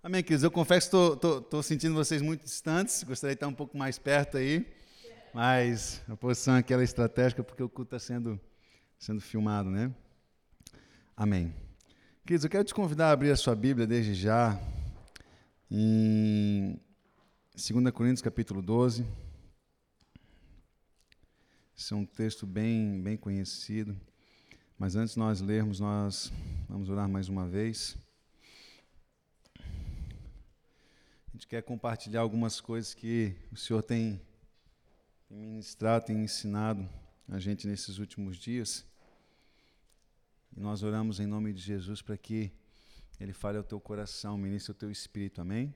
[0.00, 0.44] Amém, queridos.
[0.44, 4.36] Eu confesso que estou sentindo vocês muito distantes, gostaria de estar um pouco mais perto
[4.36, 4.64] aí,
[5.34, 8.40] mas a posição aqui é estratégica porque o culto está sendo,
[8.96, 9.92] sendo filmado, né?
[11.16, 11.52] Amém.
[12.24, 14.56] Queridos, eu quero te convidar a abrir a sua Bíblia desde já,
[15.68, 16.78] em
[17.54, 19.04] 2 Coríntios capítulo 12.
[21.76, 24.00] Esse é um texto bem, bem conhecido,
[24.78, 26.32] mas antes de nós lermos, nós
[26.68, 27.98] vamos orar mais uma vez.
[31.38, 34.20] Gente quer compartilhar algumas coisas que o Senhor tem,
[35.30, 36.88] ministrado, tem ensinado
[37.28, 38.84] a gente nesses últimos dias.
[40.56, 42.50] E nós oramos em nome de Jesus para que
[43.20, 45.40] Ele fale ao teu coração, ministre o teu espírito.
[45.40, 45.72] Amém?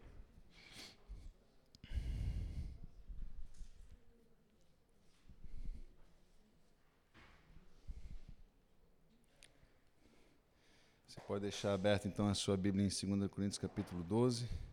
[11.06, 14.71] Você pode deixar aberto então a sua Bíblia em 2 Coríntios capítulo 12.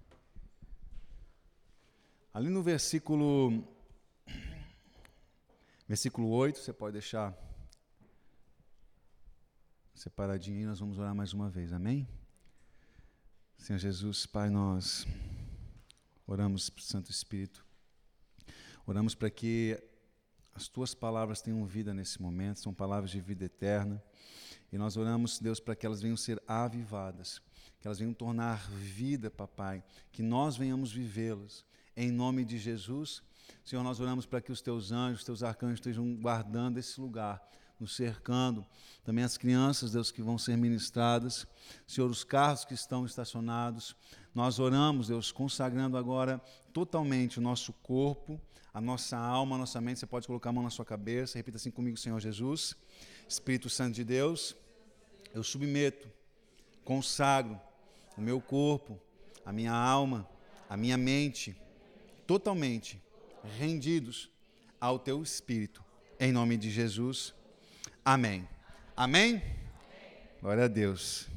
[2.31, 3.67] Ali no versículo
[5.87, 7.35] versículo 8, você pode deixar
[9.95, 11.73] separadinho aí, nós vamos orar mais uma vez.
[11.73, 12.07] Amém?
[13.57, 15.07] Senhor Jesus, Pai, nós
[16.27, 17.65] oramos para o Santo Espírito.
[18.85, 19.81] Oramos para que
[20.53, 24.01] as tuas palavras tenham vida nesse momento, são palavras de vida eterna.
[24.71, 27.41] E nós oramos, Deus, para que elas venham ser avivadas,
[27.79, 31.67] que elas venham tornar vida, papai, que nós venhamos vivê-las
[31.99, 33.21] em nome de Jesus.
[33.65, 37.45] Senhor, nós oramos para que os teus anjos, os teus arcanjos estejam guardando esse lugar,
[37.77, 38.65] nos cercando.
[39.03, 41.45] Também as crianças, Deus, que vão ser ministradas.
[41.85, 43.97] Senhor, os carros que estão estacionados.
[44.33, 48.39] Nós oramos, Deus, consagrando agora totalmente o nosso corpo,
[48.73, 49.99] a nossa alma, a nossa mente.
[49.99, 51.37] Você pode colocar a mão na sua cabeça.
[51.37, 52.77] Repita assim comigo, Senhor Jesus.
[53.27, 54.55] Espírito Santo de Deus,
[55.33, 56.09] eu submeto,
[56.85, 57.59] consagro
[58.15, 58.97] o meu corpo,
[59.45, 60.25] a minha alma,
[60.69, 61.57] a minha mente
[62.29, 63.01] totalmente
[63.57, 64.29] rendidos
[64.79, 65.83] ao teu espírito.
[66.19, 67.33] Em nome de Jesus.
[68.05, 68.47] Amém.
[68.95, 69.41] Amém?
[70.39, 71.27] Glória a Deus.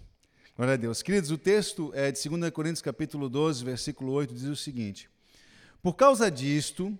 [0.54, 1.02] Glória a Deus.
[1.02, 5.08] Queridos, o texto é de 2 Coríntios capítulo 12, versículo 8, diz o seguinte:
[5.80, 6.94] Por causa disto,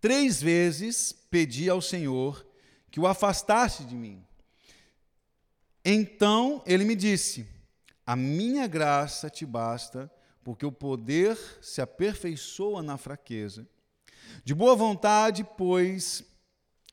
[0.00, 2.44] três vezes pedi ao Senhor
[2.90, 4.20] que o afastasse de mim.
[5.84, 7.46] Então ele me disse:
[8.04, 10.10] A minha graça te basta,
[10.46, 13.66] porque o poder se aperfeiçoa na fraqueza.
[14.44, 16.22] De boa vontade, pois,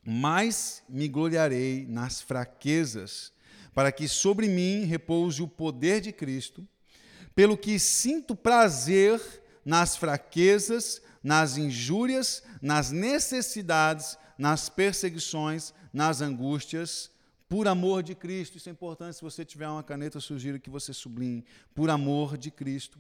[0.04, 3.32] mais me gloriarei nas fraquezas,
[3.72, 6.68] para que sobre mim repouse o poder de Cristo,
[7.36, 9.22] pelo que sinto prazer
[9.64, 17.12] nas fraquezas, nas injúrias, nas necessidades, nas perseguições, nas angústias,
[17.48, 18.58] por amor de Cristo.
[18.58, 21.46] Isso é importante, se você tiver uma caneta, eu sugiro que você sublinhe.
[21.76, 22.98] Por amor de Cristo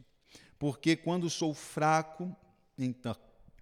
[0.63, 2.33] porque quando sou fraco,
[2.79, 3.13] então,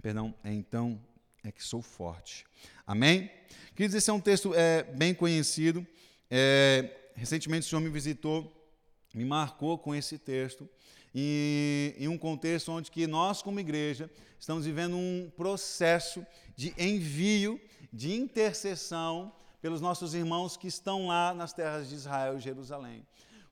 [0.04, 1.02] perdão, é então
[1.44, 2.46] é que sou forte.
[2.86, 3.28] Amém?
[3.76, 5.84] Queridos, esse é um texto é, bem conhecido.
[6.30, 8.72] É, recentemente o Senhor me visitou,
[9.16, 10.70] me marcou com esse texto,
[11.12, 14.08] e, em um contexto onde que nós, como igreja,
[14.40, 16.24] estamos vivendo um processo
[16.56, 17.60] de envio,
[17.92, 23.04] de intercessão pelos nossos irmãos que estão lá nas terras de Israel e Jerusalém.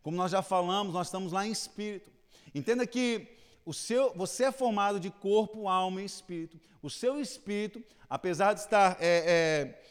[0.04, 2.12] Como nós já falamos, nós estamos lá em espírito.
[2.54, 6.60] Entenda que o seu, você é formado de corpo, alma e espírito.
[6.82, 9.82] O seu espírito, apesar de estar é, é,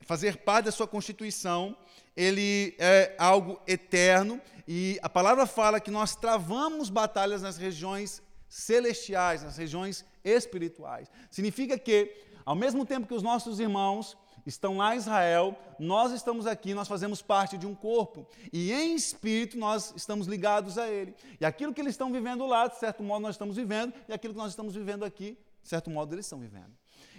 [0.00, 1.76] fazer parte da sua constituição,
[2.16, 9.42] ele é algo eterno e a palavra fala que nós travamos batalhas nas regiões celestiais,
[9.42, 11.10] nas regiões espirituais.
[11.30, 14.16] Significa que, ao mesmo tempo que os nossos irmãos
[14.48, 18.26] estão lá em Israel, nós estamos aqui, nós fazemos parte de um corpo.
[18.52, 21.14] E em espírito nós estamos ligados a Ele.
[21.40, 24.34] E aquilo que eles estão vivendo lá, de certo modo nós estamos vivendo, e aquilo
[24.34, 26.72] que nós estamos vivendo aqui, de certo modo eles estão vivendo.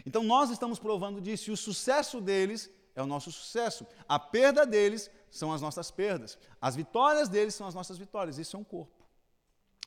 [0.06, 3.86] Então nós estamos provando disso, e o sucesso deles é o nosso sucesso.
[4.08, 6.38] A perda deles são as nossas perdas.
[6.60, 8.38] As vitórias deles são as nossas vitórias.
[8.38, 9.06] Isso é um corpo.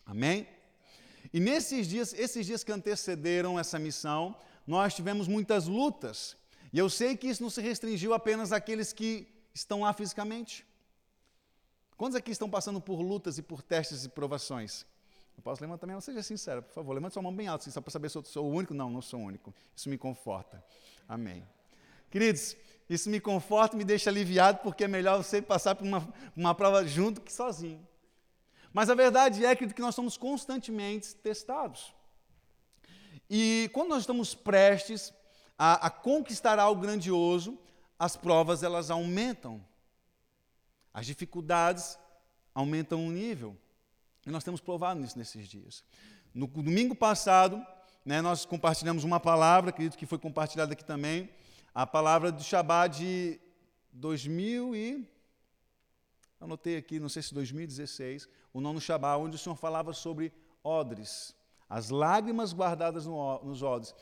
[0.07, 0.47] Amém?
[1.33, 4.37] E nesses dias, esses dias que antecederam essa missão,
[4.67, 6.37] nós tivemos muitas lutas
[6.73, 10.67] e eu sei que isso não se restringiu apenas àqueles que estão lá fisicamente.
[11.97, 14.87] Quantos aqui estão passando por lutas e por testes e provações?
[15.37, 16.95] Eu posso levantar também, não seja sincero, por favor.
[16.95, 18.75] Levante sua mão bem alta, só para saber se eu sou o único.
[18.75, 19.55] Não, não sou o único.
[19.75, 20.65] Isso me conforta.
[21.09, 21.47] Amém.
[22.11, 22.57] Queridos,
[22.89, 26.55] isso me conforta e me deixa aliviado, porque é melhor você passar por uma, uma
[26.55, 27.87] prova junto que sozinho.
[28.73, 31.95] Mas a verdade é, querido, que nós somos constantemente testados.
[33.29, 35.13] E quando nós estamos prestes
[35.59, 37.59] a, a conquistar algo grandioso,
[37.99, 39.65] as provas elas aumentam.
[40.93, 41.99] As dificuldades
[42.55, 43.57] aumentam o nível.
[44.27, 45.85] E nós temos provado nisso nesses dias.
[46.35, 47.65] No domingo passado,
[48.05, 51.31] né, nós compartilhamos uma palavra, acredito que foi compartilhada aqui também,
[51.75, 53.41] a palavra do Shabbat de
[53.93, 55.09] 2000 e
[56.41, 60.33] anotei aqui, não sei se 2016, o nono Shabbat, onde o Senhor falava sobre
[60.63, 61.35] odres,
[61.69, 63.95] as lágrimas guardadas no, nos odres.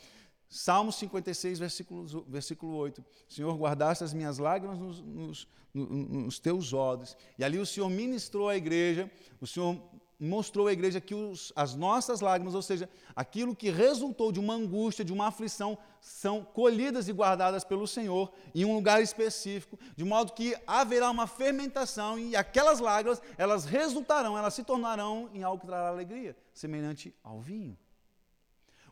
[0.51, 3.05] Salmo 56, versículo, versículo 8.
[3.29, 7.17] Senhor, guardaste as minhas lágrimas nos, nos, nos teus odres.
[7.39, 9.09] E ali o Senhor ministrou à igreja,
[9.41, 9.81] o Senhor
[10.19, 14.55] mostrou à igreja que os, as nossas lágrimas, ou seja, aquilo que resultou de uma
[14.55, 20.05] angústia, de uma aflição, são colhidas e guardadas pelo Senhor em um lugar específico, de
[20.05, 25.61] modo que haverá uma fermentação e aquelas lágrimas, elas resultarão, elas se tornarão em algo
[25.61, 27.79] que trará alegria, semelhante ao vinho.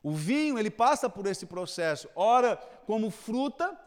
[0.08, 2.56] O vinho, ele passa por esse processo, ora
[2.86, 3.78] como fruta,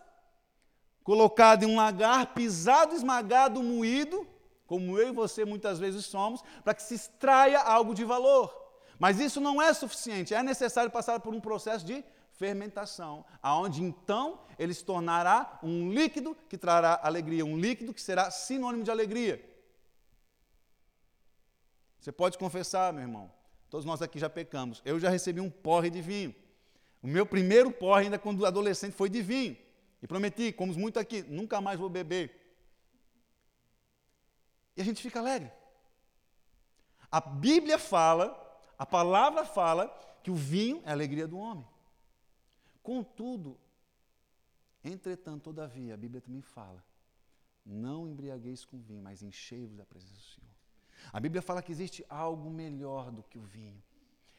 [1.04, 4.28] colocado em um lagar, pisado, esmagado, moído,
[4.68, 8.56] como eu e você muitas vezes somos, para que se extraia algo de valor.
[9.00, 14.42] Mas isso não é suficiente, é necessário passar por um processo de fermentação, aonde então
[14.60, 19.44] ele se tornará um líquido que trará alegria, um líquido que será sinônimo de alegria.
[22.00, 23.41] Você pode confessar, meu irmão.
[23.72, 24.82] Todos nós aqui já pecamos.
[24.84, 26.36] Eu já recebi um porre de vinho.
[27.02, 29.58] O meu primeiro porre, ainda quando adolescente, foi de vinho.
[30.04, 32.38] E prometi, como muito aqui, nunca mais vou beber.
[34.76, 35.50] E a gente fica alegre.
[37.10, 38.26] A Bíblia fala,
[38.78, 39.88] a palavra fala,
[40.22, 41.66] que o vinho é a alegria do homem.
[42.84, 43.58] Contudo,
[44.84, 46.84] entretanto, todavia, a Bíblia também fala:
[47.66, 50.51] não embriagueis com vinho, mas enchei-vos da presença do Senhor.
[51.12, 53.82] A Bíblia fala que existe algo melhor do que o vinho.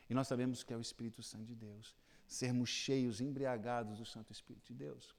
[0.09, 1.95] E nós sabemos que é o Espírito Santo de Deus.
[2.27, 5.15] Sermos cheios, embriagados do Santo Espírito de Deus.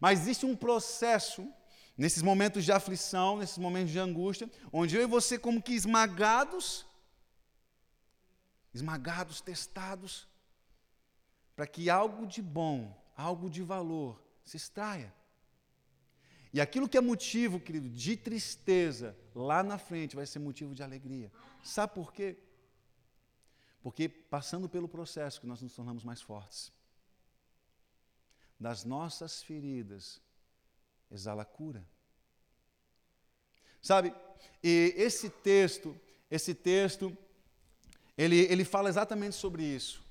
[0.00, 1.46] Mas existe um processo
[1.96, 6.86] nesses momentos de aflição, nesses momentos de angústia, onde eu e você, como que esmagados,
[8.72, 10.28] esmagados, testados,
[11.56, 15.12] para que algo de bom, algo de valor se extraia.
[16.52, 20.82] E aquilo que é motivo, querido, de tristeza, lá na frente vai ser motivo de
[20.82, 21.30] alegria.
[21.62, 22.36] Sabe por quê?
[23.80, 26.72] Porque passando pelo processo que nós nos tornamos mais fortes.
[28.58, 30.20] Das nossas feridas
[31.08, 31.86] exala cura.
[33.80, 34.12] Sabe?
[34.62, 35.96] E esse texto,
[36.28, 37.16] esse texto,
[38.16, 40.02] ele, ele fala exatamente sobre isso.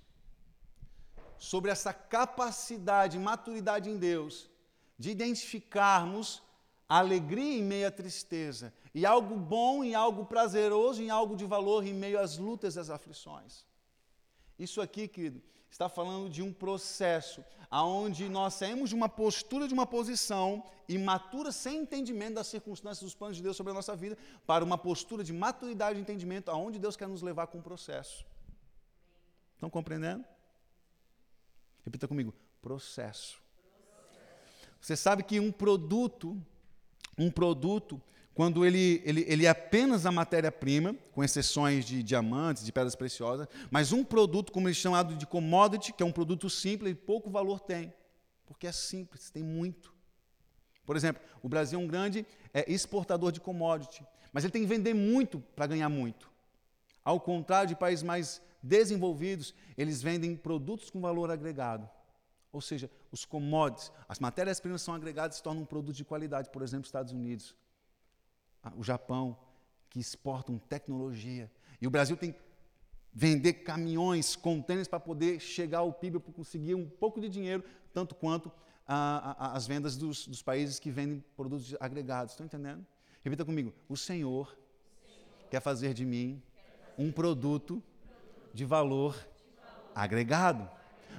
[1.37, 4.49] Sobre essa capacidade, maturidade em Deus,
[4.97, 6.41] de identificarmos
[6.87, 11.85] alegria em meio à tristeza, e algo bom e algo prazeroso e algo de valor
[11.85, 13.65] em meio às lutas e às aflições.
[14.57, 19.73] Isso aqui, querido, está falando de um processo aonde nós saímos de uma postura, de
[19.73, 24.17] uma posição imatura, sem entendimento das circunstâncias, dos planos de Deus sobre a nossa vida,
[24.45, 28.25] para uma postura de maturidade e entendimento aonde Deus quer nos levar com o processo.
[29.55, 30.23] Estão compreendendo?
[31.83, 33.41] Repita comigo: processo.
[34.79, 36.41] Você sabe que um produto,
[37.17, 38.01] um produto,
[38.33, 43.47] quando ele, ele, ele é apenas a matéria-prima, com exceções de diamantes, de pedras preciosas,
[43.71, 47.31] mas um produto, como eles chamado de commodity, que é um produto simples, e pouco
[47.31, 47.91] valor tem,
[48.45, 49.91] porque é simples, tem muito.
[50.85, 54.67] Por exemplo, o Brasil é um grande é, exportador de commodity, mas ele tem que
[54.67, 56.29] vender muito para ganhar muito.
[57.03, 61.89] Ao contrário de países mais desenvolvidos, eles vendem produtos com valor agregado.
[62.57, 66.49] Ou seja, os commodities, as matérias-primas são agregadas e se tornam um produto de qualidade,
[66.49, 67.55] por exemplo, Estados Unidos
[68.75, 69.37] o Japão,
[69.89, 71.49] que exportam tecnologia.
[71.81, 72.39] E o Brasil tem que
[73.13, 78.13] vender caminhões, contêineres para poder chegar ao PIB, para conseguir um pouco de dinheiro, tanto
[78.15, 78.51] quanto
[78.85, 82.33] a, a, as vendas dos, dos, países que vendem produtos agregados.
[82.33, 82.85] Estão entendendo?
[83.21, 83.73] Repita comigo.
[83.87, 84.57] O Senhor
[85.49, 86.41] quer fazer de mim
[86.97, 87.81] um produto
[88.53, 89.15] de valor
[89.95, 90.69] agregado.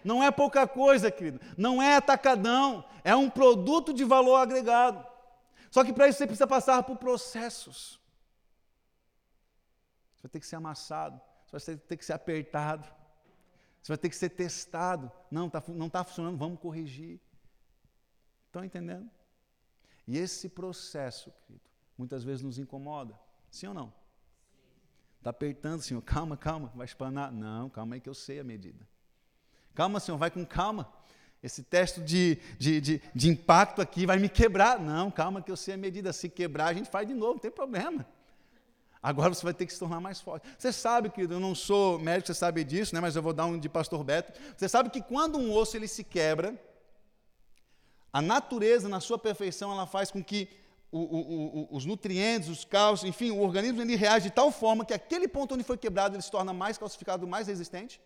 [0.04, 1.40] Não é pouca coisa, querido.
[1.56, 2.84] Não é atacadão.
[3.04, 5.06] É um produto de valor agregado.
[5.70, 8.00] Só que para isso você precisa passar por processos.
[10.14, 12.84] Você vai ter que ser amassado, você vai ter que ser apertado,
[13.80, 15.10] você vai ter que ser testado.
[15.30, 17.20] Não, está não tá funcionando, vamos corrigir.
[18.46, 19.08] Estão entendendo?
[20.06, 21.64] E esse processo, querido,
[21.96, 23.18] muitas vezes nos incomoda.
[23.50, 23.92] Sim ou não?
[25.18, 27.30] Está apertando, Senhor, calma, calma, vai espanar.
[27.30, 28.88] Não, calma aí que eu sei a medida.
[29.78, 30.92] Calma, Senhor, vai com calma.
[31.40, 34.76] Esse teste de, de, de, de, impacto aqui vai me quebrar.
[34.80, 36.12] Não, calma que eu sei a medida.
[36.12, 38.04] Se quebrar, a gente faz de novo, não tem problema.
[39.00, 40.48] Agora você vai ter que se tornar mais forte.
[40.58, 43.00] Você sabe que eu não sou médico, você sabe disso, né?
[43.00, 44.32] mas eu vou dar um de pastor Beto.
[44.56, 46.60] Você sabe que quando um osso ele se quebra,
[48.12, 50.48] a natureza, na sua perfeição, ela faz com que
[50.90, 54.84] o, o, o, os nutrientes, os cálcios, enfim, o organismo ele reage de tal forma
[54.84, 58.00] que aquele ponto onde foi quebrado ele se torna mais calcificado, mais resistente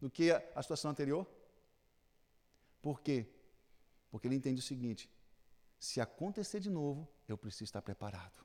[0.00, 1.26] do que a, situação anterior.
[2.82, 3.26] Por quê?
[4.10, 5.10] Porque ele entende o seguinte:
[5.78, 8.44] se acontecer de novo, eu preciso estar preparado.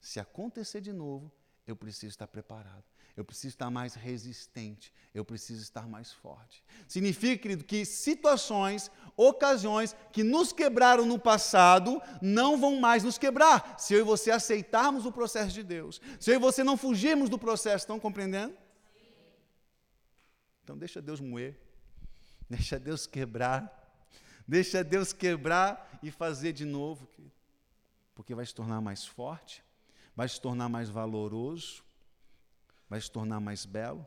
[0.00, 1.30] Se acontecer de novo,
[1.66, 2.84] eu preciso estar preparado.
[3.16, 4.92] Eu preciso estar mais resistente.
[5.12, 6.64] Eu preciso estar mais forte.
[6.88, 13.74] Significa, querido, que situações, ocasiões que nos quebraram no passado não vão mais nos quebrar.
[13.78, 16.00] Se eu e você aceitarmos o processo de Deus.
[16.18, 18.56] Se eu e você não fugirmos do processo, estão compreendendo?
[20.62, 21.58] Então deixa Deus moer.
[22.48, 23.80] Deixa Deus quebrar.
[24.46, 27.32] Deixa Deus quebrar e fazer de novo, querido.
[28.12, 29.62] Porque vai se tornar mais forte,
[30.16, 31.84] vai se tornar mais valoroso,
[32.88, 34.04] vai se tornar mais belo.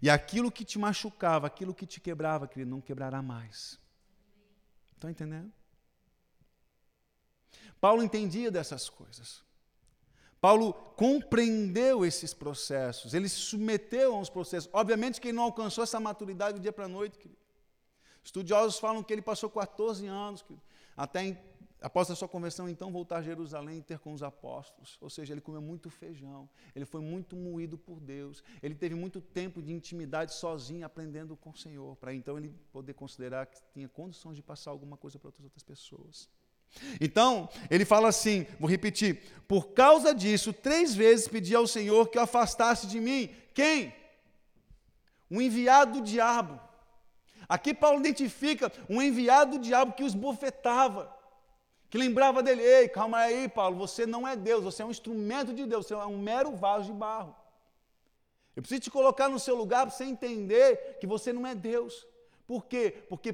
[0.00, 3.78] E aquilo que te machucava, aquilo que te quebrava, querido, não quebrará mais.
[4.94, 5.52] Estão entendendo?
[7.80, 9.42] Paulo entendia dessas coisas.
[10.40, 14.70] Paulo compreendeu esses processos, ele se submeteu a uns processos.
[14.72, 17.40] Obviamente que ele não alcançou essa maturidade do dia para a noite, querido.
[18.22, 20.62] Estudiosos falam que ele passou 14 anos, querido,
[20.96, 21.36] até
[21.80, 24.96] após a sua conversão, então, voltar a Jerusalém e ter com os apóstolos.
[25.00, 29.20] Ou seja, ele comeu muito feijão, ele foi muito moído por Deus, ele teve muito
[29.20, 33.88] tempo de intimidade sozinho, aprendendo com o Senhor, para então ele poder considerar que tinha
[33.88, 36.28] condições de passar alguma coisa para outras pessoas.
[37.00, 42.18] Então, ele fala assim, vou repetir: por causa disso, três vezes pedi ao Senhor que
[42.18, 43.30] o afastasse de mim.
[43.54, 43.94] Quem?
[45.30, 46.60] Um enviado do diabo.
[47.48, 51.18] Aqui Paulo identifica um enviado do diabo que os bofetava
[51.90, 55.52] que lembrava dele: ei, calma aí, Paulo, você não é Deus, você é um instrumento
[55.52, 57.34] de Deus, você é um mero vaso de barro.
[58.54, 62.06] Eu preciso te colocar no seu lugar para você entender que você não é Deus.
[62.46, 63.04] Por quê?
[63.08, 63.32] Porque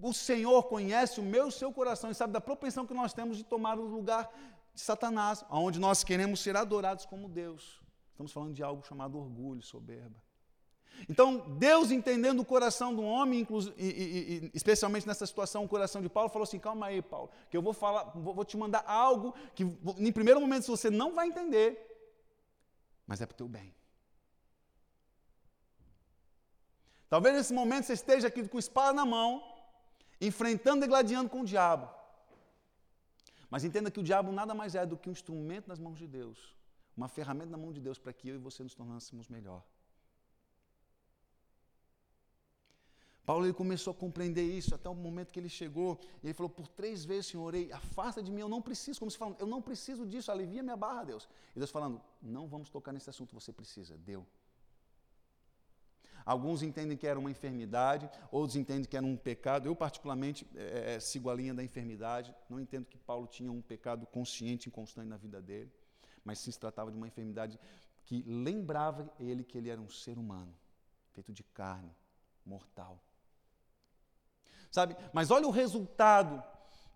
[0.00, 3.12] o Senhor conhece o meu e o seu coração e sabe da propensão que nós
[3.12, 4.30] temos de tomar o lugar
[4.74, 7.80] de Satanás, onde nós queremos ser adorados como Deus.
[8.10, 10.22] Estamos falando de algo chamado orgulho, soberba.
[11.08, 13.46] Então, Deus entendendo o coração do homem,
[13.76, 17.30] e, e, e, especialmente nessa situação, o coração de Paulo, falou assim: calma aí, Paulo,
[17.50, 19.64] que eu vou falar, vou, vou te mandar algo que,
[19.98, 21.84] em primeiro momento, você não vai entender,
[23.06, 23.74] mas é para o teu bem.
[27.08, 29.42] Talvez nesse momento você esteja aqui com espada na mão,
[30.26, 31.88] enfrentando e gladiando com o diabo.
[33.50, 36.06] Mas entenda que o diabo nada mais é do que um instrumento nas mãos de
[36.06, 36.38] Deus,
[36.96, 39.62] uma ferramenta na mão de Deus para que eu e você nos tornássemos melhor.
[43.24, 45.98] Paulo ele começou a compreender isso até o momento que ele chegou.
[46.22, 48.98] E ele falou: Por três vezes, Senhor, orei, afasta de mim, eu não preciso.
[48.98, 51.28] Como se fala, eu não preciso disso, alivia minha barra, Deus.
[51.56, 53.96] E Deus falando: Não vamos tocar nesse assunto, você precisa.
[53.96, 54.26] Deu.
[56.24, 59.66] Alguns entendem que era uma enfermidade, outros entendem que era um pecado.
[59.66, 62.34] Eu, particularmente, é, sigo a linha da enfermidade.
[62.48, 65.70] Não entendo que Paulo tinha um pecado consciente e constante na vida dele,
[66.24, 67.60] mas se tratava de uma enfermidade
[68.04, 70.54] que lembrava ele que ele era um ser humano,
[71.12, 71.94] feito de carne,
[72.44, 72.98] mortal.
[74.70, 74.96] Sabe?
[75.12, 76.42] Mas olha o resultado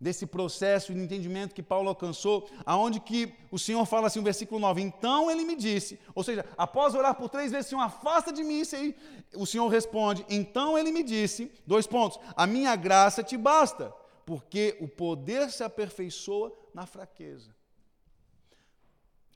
[0.00, 4.61] desse processo de entendimento que Paulo alcançou, aonde que o Senhor fala assim no versículo
[4.61, 8.45] 9, então ele me disse, ou seja, após orar por três vezes, Senhor, afasta de
[8.45, 8.97] mim isso aí,
[9.35, 13.93] o Senhor responde, então ele me disse, dois pontos, a minha graça te basta,
[14.25, 17.57] porque o poder se aperfeiçoa na fraqueza.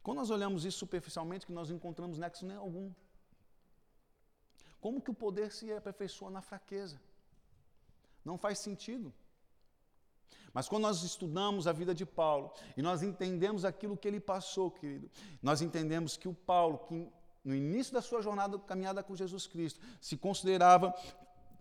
[0.03, 2.93] Quando nós olhamos isso superficialmente, que nós encontramos nexo nenhum algum.
[4.81, 7.01] Como que o poder se aperfeiçoa na fraqueza?
[8.25, 9.15] Não faz sentido.
[10.53, 14.71] Mas quando nós estudamos a vida de Paulo e nós entendemos aquilo que ele passou,
[14.71, 15.11] querido,
[15.43, 17.09] nós entendemos que o Paulo, que
[17.45, 20.95] no início da sua jornada caminhada com Jesus Cristo, se considerava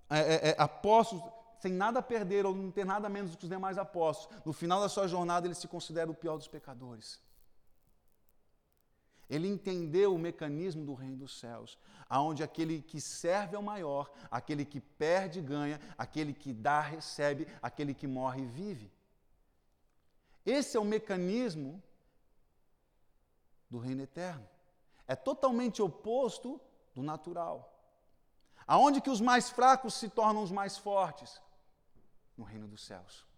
[0.09, 1.23] é, é, é, apóstolo
[1.59, 4.51] sem nada a perder ou não ter nada menos do que os demais apóstolos, no
[4.51, 7.19] final da sua jornada ele se considera o pior dos pecadores.
[9.31, 14.11] Ele entendeu o mecanismo do reino dos céus, aonde aquele que serve é o maior,
[14.29, 18.91] aquele que perde ganha, aquele que dá recebe, aquele que morre vive.
[20.45, 21.81] Esse é o mecanismo
[23.69, 24.45] do reino eterno.
[25.07, 26.59] É totalmente oposto
[26.93, 27.73] do natural.
[28.67, 31.41] Aonde que os mais fracos se tornam os mais fortes?
[32.37, 33.30] No reino dos céus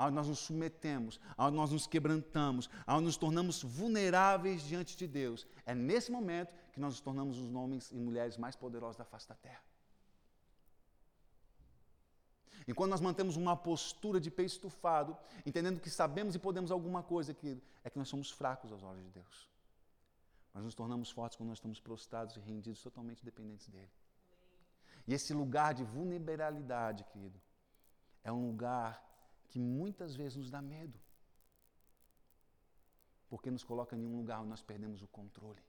[0.00, 5.46] aonde nós nos submetemos, aonde nós nos quebrantamos, aonde nos tornamos vulneráveis diante de Deus.
[5.66, 9.28] É nesse momento que nós nos tornamos os homens e mulheres mais poderosos da face
[9.28, 9.62] da terra.
[12.66, 15.14] Enquanto nós mantemos uma postura de peito estufado,
[15.44, 19.04] entendendo que sabemos e podemos alguma coisa, querido, é que nós somos fracos aos olhos
[19.04, 19.50] de Deus.
[20.54, 23.92] Mas nos tornamos fortes quando nós estamos prostrados e rendidos, totalmente dependentes dEle.
[25.06, 27.38] E esse lugar de vulnerabilidade, querido,
[28.24, 29.09] é um lugar
[29.50, 30.98] que muitas vezes nos dá medo.
[33.28, 35.62] Porque nos coloca em um lugar onde nós perdemos o controle.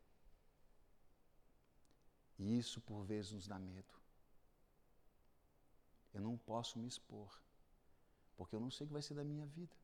[2.38, 3.94] E isso por vezes nos dá medo.
[6.14, 7.32] Eu não posso me expor,
[8.36, 9.76] porque eu não sei o que vai ser da minha vida.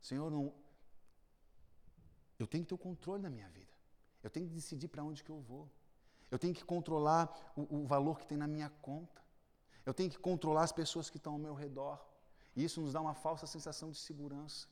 [0.00, 0.52] Senhor, não,
[2.38, 3.72] eu tenho que ter o controle da minha vida.
[4.22, 5.70] Eu tenho que decidir para onde que eu vou.
[6.30, 9.22] Eu tenho que controlar o, o valor que tem na minha conta.
[9.84, 11.98] Eu tenho que controlar as pessoas que estão ao meu redor.
[12.54, 14.68] E isso nos dá uma falsa sensação de segurança.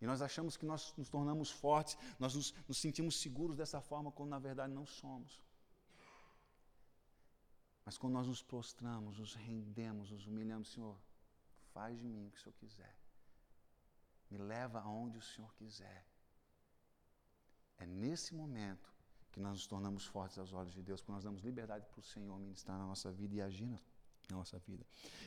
[0.00, 4.12] E nós achamos que nós nos tornamos fortes, nós nos, nos sentimos seguros dessa forma,
[4.12, 5.40] quando na verdade não somos.
[7.84, 10.98] Mas quando nós nos prostramos, nos rendemos, nos humilhamos, Senhor,
[11.72, 12.94] faz de mim o que o Senhor quiser.
[14.28, 16.04] Me leva aonde o Senhor quiser.
[17.78, 18.95] É nesse momento
[19.36, 22.02] que nós nos tornamos fortes aos olhos de Deus, porque nós damos liberdade para o
[22.02, 23.68] Senhor ministrar na nossa vida e agir
[24.30, 24.82] na nossa vida.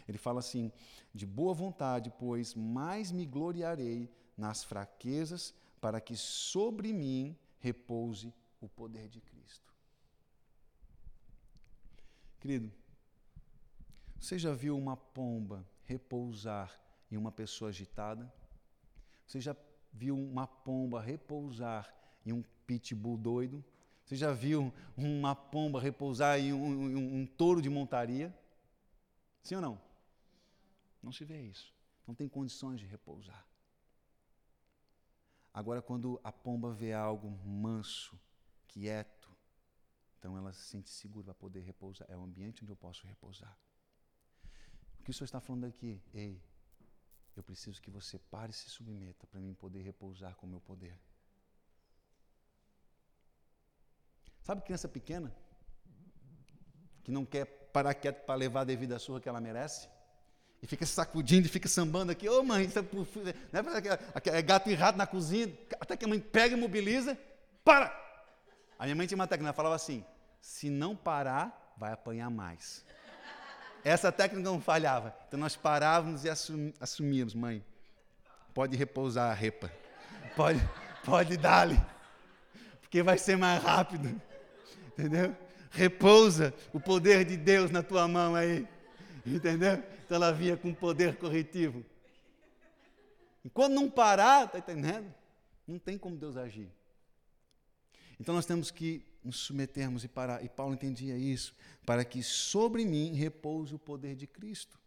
[0.07, 0.71] Ele fala assim:
[1.13, 8.67] de boa vontade, pois mais me gloriarei nas fraquezas, para que sobre mim repouse o
[8.67, 9.71] poder de Cristo.
[12.39, 12.71] Querido,
[14.19, 18.33] você já viu uma pomba repousar em uma pessoa agitada?
[19.27, 19.55] Você já
[19.93, 21.93] viu uma pomba repousar
[22.25, 23.63] em um pitbull doido?
[24.09, 28.35] Você já viu uma pomba repousar em um, um, um touro de montaria?
[29.43, 29.81] Sim ou não?
[30.99, 31.71] Não se vê isso.
[32.07, 33.45] Não tem condições de repousar.
[35.53, 38.19] Agora, quando a pomba vê algo manso,
[38.67, 39.29] quieto,
[40.17, 42.07] então ela se sente segura para poder repousar.
[42.09, 43.55] É o ambiente onde eu posso repousar.
[44.99, 46.01] O que o Senhor está falando aqui?
[46.15, 46.41] Ei,
[47.35, 50.61] eu preciso que você pare e se submeta para mim poder repousar com o meu
[50.61, 50.99] poder.
[54.49, 55.31] Sabe criança pequena?
[57.03, 59.87] Que não quer parar quieto para levar a devida surra que ela merece?
[60.59, 62.27] E fica sacudindo e fica sambando aqui.
[62.27, 65.55] Ô oh, mãe, isso é, é, é gato e rato na cozinha.
[65.79, 67.15] Até que a mãe pega e mobiliza.
[67.63, 67.95] Para!
[68.79, 70.03] A minha mãe tinha uma técnica, ela falava assim:
[70.41, 72.83] se não parar, vai apanhar mais.
[73.83, 75.15] Essa técnica não falhava.
[75.27, 77.63] Então nós parávamos e assum, assumíamos, mãe.
[78.51, 79.71] Pode repousar a repa.
[80.35, 80.59] Pode,
[81.05, 81.79] pode dar-lhe.
[82.81, 84.19] Porque vai ser mais rápido.
[84.99, 85.33] Entendeu?
[85.71, 88.67] Repousa o poder de Deus na tua mão aí.
[89.25, 89.81] Entendeu?
[90.05, 91.85] Então ela vinha com poder corretivo.
[93.45, 95.13] E quando não parar, está entendendo?
[95.65, 96.69] Não tem como Deus agir.
[98.19, 100.43] Então nós temos que nos submetermos e parar.
[100.43, 104.77] E Paulo entendia isso, para que sobre mim repouse o poder de Cristo.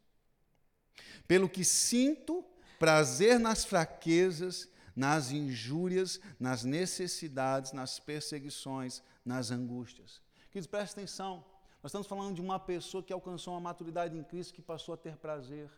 [1.26, 2.44] Pelo que sinto
[2.78, 10.20] prazer nas fraquezas, nas injúrias, nas necessidades, nas perseguições, nas angústias.
[10.50, 11.44] Queridos, preste atenção.
[11.82, 14.96] Nós estamos falando de uma pessoa que alcançou uma maturidade em Cristo, que passou a
[14.96, 15.70] ter prazer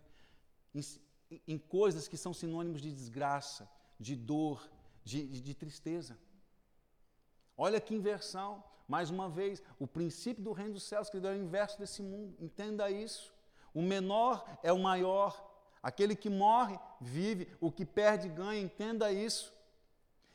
[0.75, 0.83] em,
[1.47, 4.69] em coisas que são sinônimos de desgraça, de dor,
[5.03, 6.19] de, de, de tristeza.
[7.57, 8.63] Olha que inversão.
[8.87, 12.37] Mais uma vez, o princípio do reino dos céus, que é o inverso desse mundo.
[12.39, 13.33] Entenda isso.
[13.73, 15.53] O menor é o maior.
[15.83, 17.49] Aquele que morre, vive.
[17.61, 18.61] O que perde, ganha.
[18.61, 19.55] Entenda isso.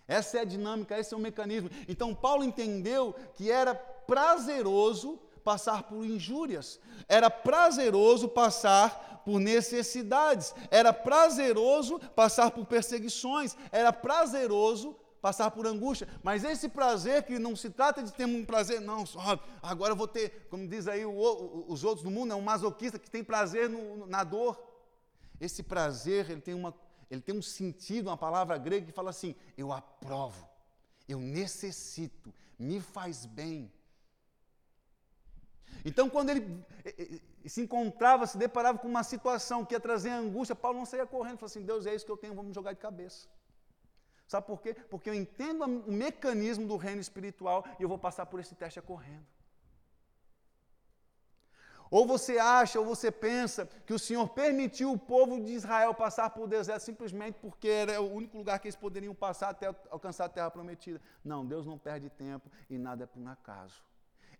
[0.09, 1.69] Essa é a dinâmica, esse é o mecanismo.
[1.87, 10.91] Então, Paulo entendeu que era prazeroso passar por injúrias, era prazeroso passar por necessidades, era
[10.91, 16.07] prazeroso passar por perseguições, era prazeroso passar por angústia.
[16.23, 19.95] Mas esse prazer, que não se trata de ter um prazer, não, só agora eu
[19.95, 23.23] vou ter, como diz aí o, os outros do mundo, é um masoquista que tem
[23.23, 24.59] prazer no, na dor.
[25.39, 26.73] Esse prazer, ele tem uma
[27.09, 30.47] ele tem um sentido, uma palavra grega que fala assim: eu aprovo,
[31.07, 33.71] eu necessito, me faz bem.
[35.85, 36.65] Então, quando ele
[37.45, 41.37] se encontrava, se deparava com uma situação que ia trazer angústia, Paulo não saía correndo,
[41.37, 43.27] falou assim: Deus, é isso que eu tenho, vamos jogar de cabeça.
[44.27, 44.75] Sabe por quê?
[44.75, 48.79] Porque eu entendo o mecanismo do reino espiritual e eu vou passar por esse teste
[48.81, 49.25] correndo.
[51.89, 56.29] Ou você acha, ou você pensa que o Senhor permitiu o povo de Israel passar
[56.29, 60.29] por deserto simplesmente porque era o único lugar que eles poderiam passar até alcançar a
[60.29, 61.01] terra prometida.
[61.23, 63.81] Não, Deus não perde tempo e nada é por um acaso.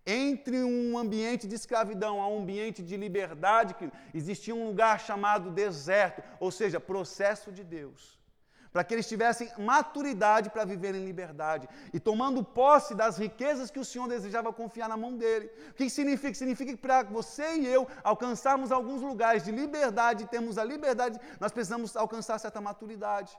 [0.06, 3.74] Entre um ambiente de escravidão a um ambiente de liberdade,
[4.14, 8.19] existia um lugar chamado deserto, ou seja, processo de Deus
[8.72, 13.80] para que eles tivessem maturidade para viver em liberdade e tomando posse das riquezas que
[13.80, 15.50] o Senhor desejava confiar na mão dele.
[15.70, 16.34] O que significa?
[16.34, 21.52] Significa que para você e eu alcançarmos alguns lugares de liberdade, termos a liberdade, nós
[21.52, 23.36] precisamos alcançar certa maturidade.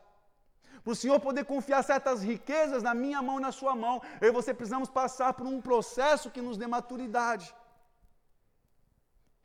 [0.83, 4.29] Para o Senhor poder confiar certas riquezas na minha mão e na sua mão, eu
[4.29, 7.53] e você precisamos passar por um processo que nos dê maturidade.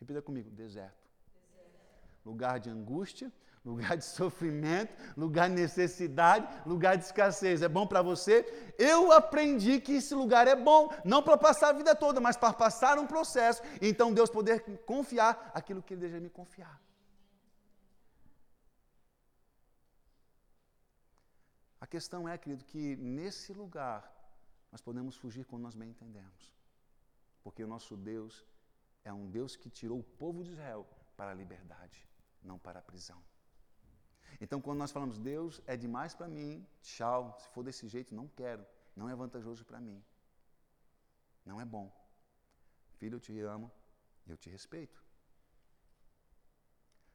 [0.01, 0.97] Repita comigo: deserto.
[1.55, 2.25] deserto.
[2.25, 3.31] lugar de angústia,
[3.67, 7.63] lugar de sofrimento, lugar de necessidade, lugar de escassez.
[7.63, 8.35] É bom para você?
[8.79, 12.53] Eu aprendi que esse lugar é bom, não para passar a vida toda, mas para
[12.53, 13.61] passar um processo.
[13.83, 16.81] Então Deus poder confiar aquilo que Ele deseja me confiar.
[21.81, 24.13] A questão é, querido, que nesse lugar
[24.71, 26.55] nós podemos fugir quando nós bem entendemos.
[27.43, 28.45] Porque o nosso Deus
[29.05, 32.09] é um Deus que tirou o povo de Israel para a liberdade,
[32.43, 33.23] não para a prisão.
[34.41, 38.29] Então, quando nós falamos, Deus é demais para mim, tchau, se for desse jeito, não
[38.29, 40.03] quero, não é vantajoso para mim.
[41.45, 41.91] Não é bom.
[42.99, 43.71] Filho, eu te amo,
[44.27, 45.03] eu te respeito.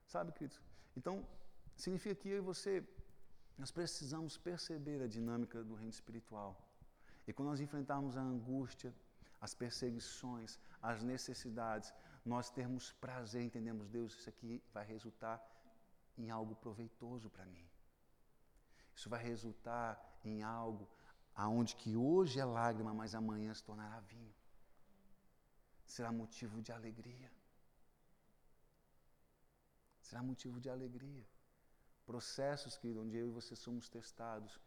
[0.08, 0.60] Sabe, queridos?
[0.96, 1.26] Então,
[1.76, 2.84] significa que eu e você,
[3.58, 6.52] nós precisamos perceber a dinâmica do reino espiritual.
[7.28, 8.94] E quando nós enfrentarmos a angústia,
[9.40, 11.94] as perseguições, as necessidades,
[12.26, 15.42] nós termos prazer, entendemos, Deus, isso aqui vai resultar
[16.22, 17.68] em algo proveitoso para mim.
[18.96, 19.90] Isso vai resultar
[20.24, 20.88] em algo
[21.44, 24.34] aonde que hoje é lágrima, mas amanhã se tornará vinho.
[25.86, 27.32] Será motivo de alegria.
[30.02, 31.26] Será motivo de alegria.
[32.06, 34.60] Processos, querido, onde eu e você somos testados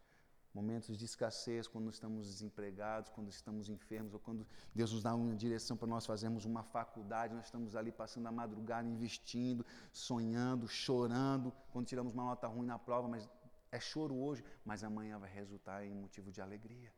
[0.55, 5.35] momentos de escassez, quando estamos desempregados, quando estamos enfermos, ou quando Deus nos dá uma
[5.35, 11.53] direção para nós fazermos uma faculdade, nós estamos ali passando a madrugada, investindo, sonhando, chorando,
[11.73, 13.29] quando tiramos uma nota ruim na prova, mas
[13.73, 16.93] é choro hoje, mas amanhã vai resultar em motivo de alegria.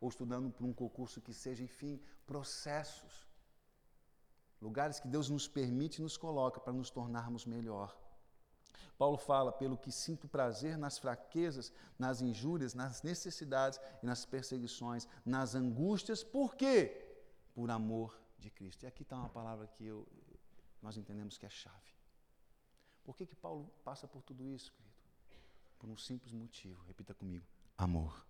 [0.00, 3.28] Ou estudando para um concurso que seja, enfim, processos.
[4.60, 7.96] Lugares que Deus nos permite e nos coloca para nos tornarmos melhor.
[8.98, 15.08] Paulo fala: pelo que sinto prazer nas fraquezas, nas injúrias, nas necessidades e nas perseguições,
[15.24, 17.06] nas angústias, por quê?
[17.54, 18.84] Por amor de Cristo.
[18.84, 20.06] E aqui está uma palavra que eu,
[20.82, 21.94] nós entendemos que é chave.
[23.04, 24.94] Por que, que Paulo passa por tudo isso, querido?
[25.78, 28.26] Por um simples motivo, repita comigo: amor.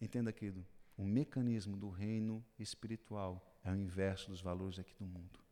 [0.00, 5.43] Entenda, querido, o mecanismo do reino espiritual é o inverso dos valores aqui do mundo.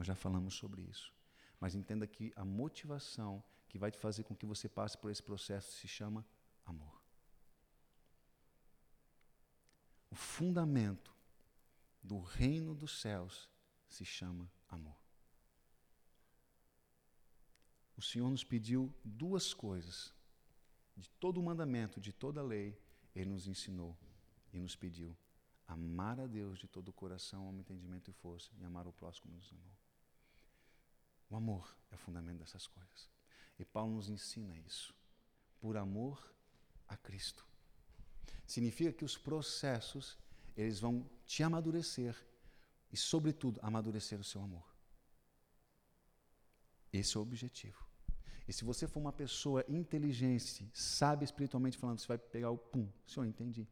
[0.00, 1.12] Nós já falamos sobre isso.
[1.60, 5.22] Mas entenda que a motivação que vai te fazer com que você passe por esse
[5.22, 6.24] processo se chama
[6.64, 7.02] amor.
[10.08, 11.14] O fundamento
[12.02, 13.46] do reino dos céus
[13.90, 14.96] se chama amor.
[17.94, 20.14] O Senhor nos pediu duas coisas.
[20.96, 22.74] De todo o mandamento, de toda a lei,
[23.14, 23.94] Ele nos ensinou
[24.50, 25.14] e nos pediu
[25.68, 29.30] amar a Deus de todo o coração, alma, entendimento e força, e amar o próximo
[29.34, 29.79] nos amou.
[31.30, 33.08] O amor é o fundamento dessas coisas.
[33.58, 34.92] E Paulo nos ensina isso.
[35.60, 36.34] Por amor
[36.88, 37.46] a Cristo.
[38.46, 40.18] Significa que os processos,
[40.56, 42.16] eles vão te amadurecer
[42.90, 44.66] e, sobretudo, amadurecer o seu amor.
[46.92, 47.86] Esse é o objetivo.
[48.48, 52.90] E se você for uma pessoa inteligente, sabe espiritualmente falando, você vai pegar o pum.
[53.06, 53.68] Senhor, entendi.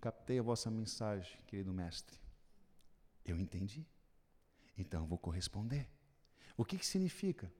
[0.00, 2.16] Captei a vossa mensagem, querido mestre.
[3.24, 3.84] Eu entendi.
[4.78, 5.90] Então eu vou corresponder.
[6.56, 7.52] O que, que significa?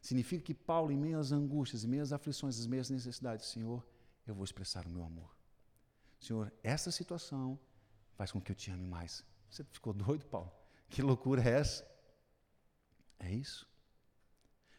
[0.00, 3.86] Significa que Paulo, em meio às angústias, em meio às aflições, às meias necessidades, Senhor,
[4.26, 5.34] eu vou expressar o meu amor.
[6.18, 7.58] Senhor, essa situação
[8.14, 9.24] faz com que eu te ame mais.
[9.48, 10.50] Você ficou doido, Paulo?
[10.88, 11.86] Que loucura é essa?
[13.18, 13.68] É isso.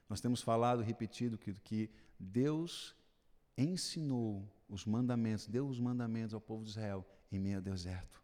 [0.10, 2.96] Nós temos falado, repetido, que, que Deus
[3.58, 8.22] ensinou os mandamentos, deu os mandamentos ao povo de Israel em meio ao deserto.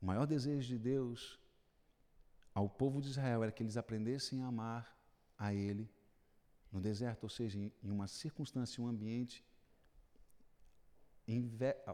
[0.00, 1.38] O maior desejo de Deus
[2.58, 4.84] ao povo de Israel era que eles aprendessem a amar
[5.38, 5.88] a Ele
[6.72, 9.44] no deserto, ou seja, em uma circunstância, um ambiente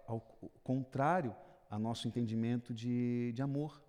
[0.07, 0.21] ao
[0.63, 1.37] contrário
[1.69, 3.83] ao nosso entendimento de, de amor.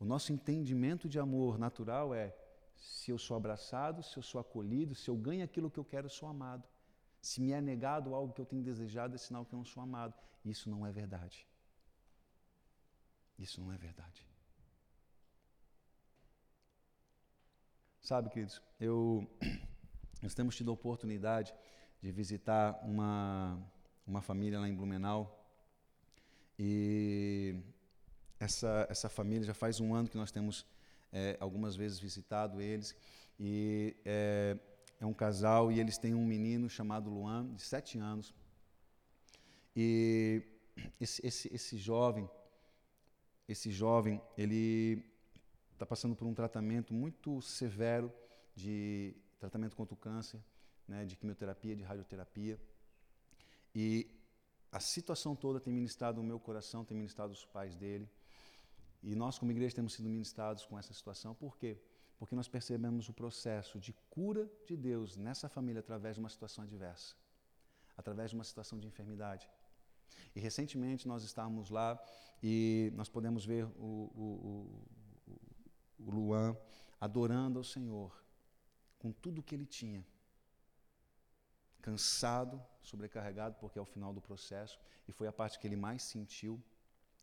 [0.00, 2.34] O nosso entendimento de amor natural é
[2.74, 6.06] se eu sou abraçado, se eu sou acolhido, se eu ganho aquilo que eu quero,
[6.06, 6.64] eu sou amado.
[7.20, 9.82] Se me é negado algo que eu tenho desejado, é sinal que eu não sou
[9.82, 10.14] amado.
[10.44, 11.46] Isso não é verdade.
[13.38, 14.27] Isso não é verdade.
[18.08, 19.28] Sabe, queridos, eu,
[20.22, 21.54] nós temos tido a oportunidade
[22.00, 23.60] de visitar uma,
[24.06, 25.46] uma família lá em Blumenau.
[26.58, 27.54] E
[28.40, 30.64] essa, essa família já faz um ano que nós temos
[31.12, 32.96] é, algumas vezes visitado eles.
[33.38, 34.56] E é,
[34.98, 38.34] é um casal e eles têm um menino chamado Luan, de sete anos.
[39.76, 40.42] E
[40.98, 42.26] esse, esse, esse jovem,
[43.46, 45.04] esse jovem, ele
[45.78, 48.12] está passando por um tratamento muito severo
[48.52, 50.40] de tratamento contra o câncer,
[50.88, 52.60] né, de quimioterapia, de radioterapia.
[53.72, 54.10] E
[54.72, 58.10] a situação toda tem ministrado o meu coração, tem ministrado os pais dele.
[59.04, 61.32] E nós, como igreja, temos sido ministrados com essa situação.
[61.32, 61.78] Por quê?
[62.18, 66.64] Porque nós percebemos o processo de cura de Deus nessa família através de uma situação
[66.64, 67.14] adversa,
[67.96, 69.48] através de uma situação de enfermidade.
[70.34, 71.96] E recentemente nós estávamos lá
[72.42, 74.97] e nós podemos ver o, o, o,
[75.98, 76.56] o Luan
[77.00, 78.12] adorando ao Senhor
[78.98, 80.04] com tudo o que ele tinha.
[81.80, 86.02] Cansado, sobrecarregado, porque é o final do processo, e foi a parte que ele mais
[86.02, 86.62] sentiu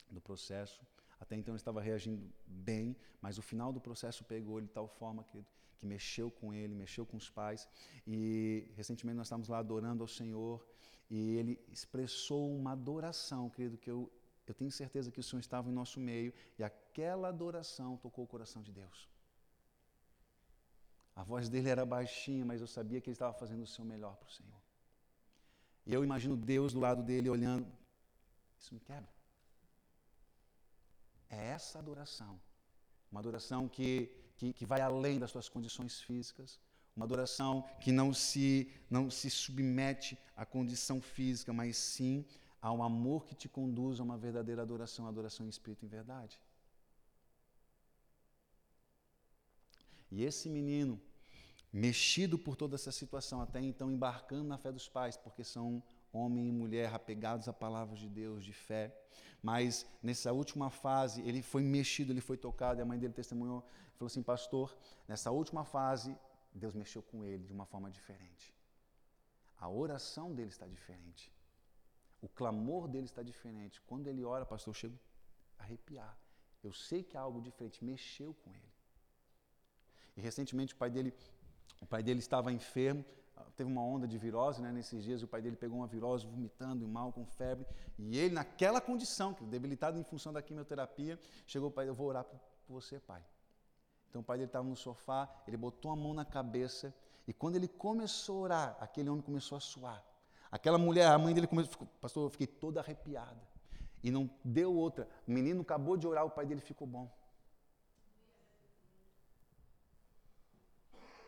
[0.09, 0.81] do processo.
[1.19, 4.87] Até então ele estava reagindo bem, mas o final do processo pegou ele de tal
[4.87, 5.45] forma que,
[5.77, 7.67] que mexeu com ele, mexeu com os pais.
[8.05, 10.65] E recentemente nós estávamos lá adorando ao Senhor
[11.09, 14.11] e ele expressou uma adoração, querido, que eu,
[14.51, 18.27] eu tenho certeza que o Senhor estava em nosso meio e aquela adoração tocou o
[18.27, 19.09] coração de Deus.
[21.15, 24.15] A voz dele era baixinha, mas eu sabia que ele estava fazendo o seu melhor
[24.17, 24.61] para o Senhor.
[25.85, 27.71] E eu imagino Deus do lado dele olhando.
[28.59, 29.09] Isso me quebra.
[31.29, 32.39] É essa adoração.
[33.11, 36.59] Uma adoração que, que, que vai além das suas condições físicas.
[36.95, 42.25] Uma adoração que não se, não se submete à condição física, mas sim
[42.67, 46.41] ao amor que te conduz a uma verdadeira adoração, adoração em espírito e em verdade.
[50.09, 50.99] E esse menino,
[51.71, 56.47] mexido por toda essa situação, até então embarcando na fé dos pais, porque são homem
[56.47, 58.83] e mulher apegados à palavra de Deus, de fé.
[59.43, 63.63] Mas nessa última fase, ele foi mexido, ele foi tocado, e a mãe dele testemunhou,
[63.93, 64.75] falou assim: Pastor,
[65.07, 66.17] nessa última fase,
[66.51, 68.55] Deus mexeu com ele de uma forma diferente.
[69.59, 71.31] A oração dele está diferente.
[72.25, 73.79] O clamor dele está diferente.
[73.89, 74.99] Quando ele ora, pastor, eu chego
[75.59, 76.17] a arrepiar.
[76.63, 78.71] Eu sei que há algo diferente, mexeu com ele.
[80.17, 81.13] E recentemente o pai dele,
[81.79, 83.05] o pai dele estava enfermo,
[83.55, 86.83] teve uma onda de virose, né, nesses dias o pai dele pegou uma virose, vomitando
[86.83, 87.67] e mal, com febre,
[87.99, 92.23] e ele naquela condição, debilitado em função da quimioterapia, chegou o pai, eu vou orar
[92.23, 93.23] por você, pai.
[94.09, 96.91] Então o pai dele estava no sofá, ele botou a mão na cabeça,
[97.27, 100.14] e quando ele começou a orar, aquele homem começou a suar.
[100.51, 103.41] Aquela mulher, a mãe dele começou, pastor, eu fiquei toda arrepiada.
[104.03, 105.07] E não deu outra.
[105.27, 107.11] O menino acabou de orar, o pai dele ficou bom.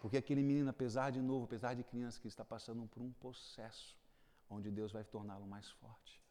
[0.01, 3.97] Porque aquele menino, apesar de novo, apesar de criança, que está passando por um processo
[4.49, 6.21] onde Deus vai torná-lo mais forte.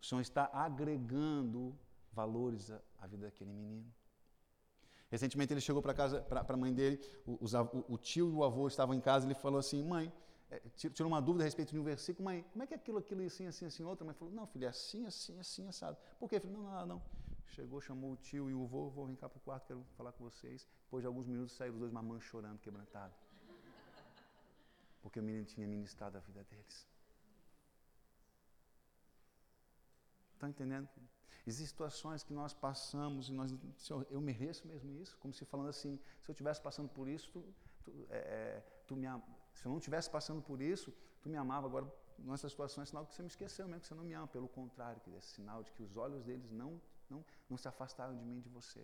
[0.00, 1.78] O Senhor está agregando
[2.12, 3.86] valores à, vida daquele menino.
[5.10, 8.44] Recentemente ele chegou para casa, para a mãe dele, o, o, o, tio e o
[8.44, 10.12] avô estavam em casa, ele falou assim, mãe,
[10.50, 12.98] é, tirou uma dúvida a respeito de um versículo, mãe, como é que é aquilo,
[12.98, 14.04] aquilo, assim, assim, assim, outra?
[14.04, 15.96] Mãe falou, não, filho, é assim, assim, assim, assado.
[16.18, 16.40] Por quê?
[16.40, 17.02] Filho, não, não, não.
[17.46, 20.12] Chegou, chamou o tio e o avô, vou vir cá para o quarto, quero falar
[20.12, 20.66] com vocês.
[20.84, 23.14] Depois de alguns minutos saíram os dois mamães chorando, quebrantado.
[25.00, 26.86] Porque o menino tinha ministrado a vida deles.
[30.34, 30.88] Está entendendo?
[31.46, 35.16] Existem situações que nós passamos e nós, Senhor, eu mereço mesmo isso?
[35.18, 37.44] Como se falando assim, se eu estivesse passando por isso, tu,
[37.84, 39.06] tu, é, é tu me,
[39.60, 40.92] se eu não estivesse passando por isso,
[41.22, 41.66] tu me amava.
[41.66, 41.86] Agora,
[42.18, 44.26] nessa situação é sinal que você me esqueceu mesmo, que você não me ama.
[44.26, 48.16] Pelo contrário, que é sinal de que os olhos deles não não, não se afastaram
[48.16, 48.80] de mim de você.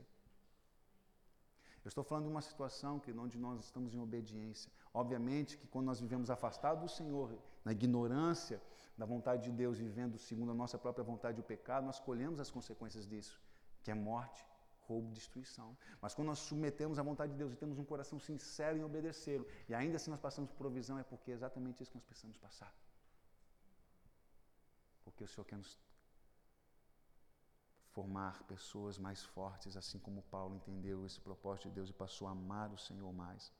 [1.84, 4.70] Eu estou falando de uma situação que, onde nós estamos em obediência.
[4.92, 8.60] Obviamente que quando nós vivemos afastados do Senhor, na ignorância
[8.98, 12.50] da vontade de Deus, vivendo segundo a nossa própria vontade o pecado, nós colhemos as
[12.50, 13.40] consequências disso,
[13.84, 14.44] que é morte,
[14.86, 15.76] roubo, destruição.
[16.00, 19.46] Mas quando nós submetemos à vontade de Deus e temos um coração sincero em obedecê-lo,
[19.68, 22.36] e ainda assim nós passamos por provisão, é porque é exatamente isso que nós precisamos
[22.36, 22.72] passar.
[25.04, 25.78] Porque o Senhor quer nos
[27.96, 32.32] formar pessoas mais fortes, assim como Paulo entendeu esse propósito de Deus e passou a
[32.32, 33.52] amar o Senhor mais.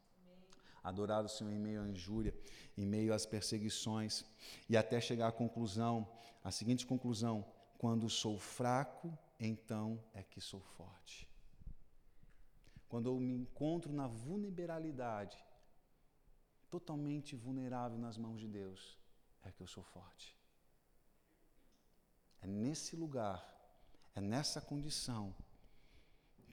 [0.84, 2.34] Adorar o Senhor em meio à injúria,
[2.76, 4.24] em meio às perseguições,
[4.68, 6.06] e até chegar à conclusão,
[6.44, 7.44] a seguinte conclusão:
[7.78, 11.28] quando sou fraco, então é que sou forte.
[12.88, 15.36] Quando eu me encontro na vulnerabilidade,
[16.70, 18.98] totalmente vulnerável nas mãos de Deus,
[19.42, 20.36] é que eu sou forte.
[22.40, 23.56] É nesse lugar
[24.16, 25.34] é nessa condição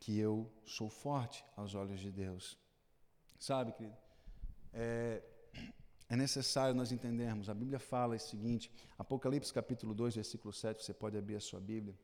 [0.01, 2.59] que eu sou forte aos olhos de Deus.
[3.39, 3.95] Sabe, querido?
[4.73, 5.23] É,
[6.09, 7.49] é necessário nós entendermos.
[7.49, 11.61] A Bíblia fala o seguinte, Apocalipse capítulo 2, versículo 7, você pode abrir a sua
[11.61, 11.97] Bíblia.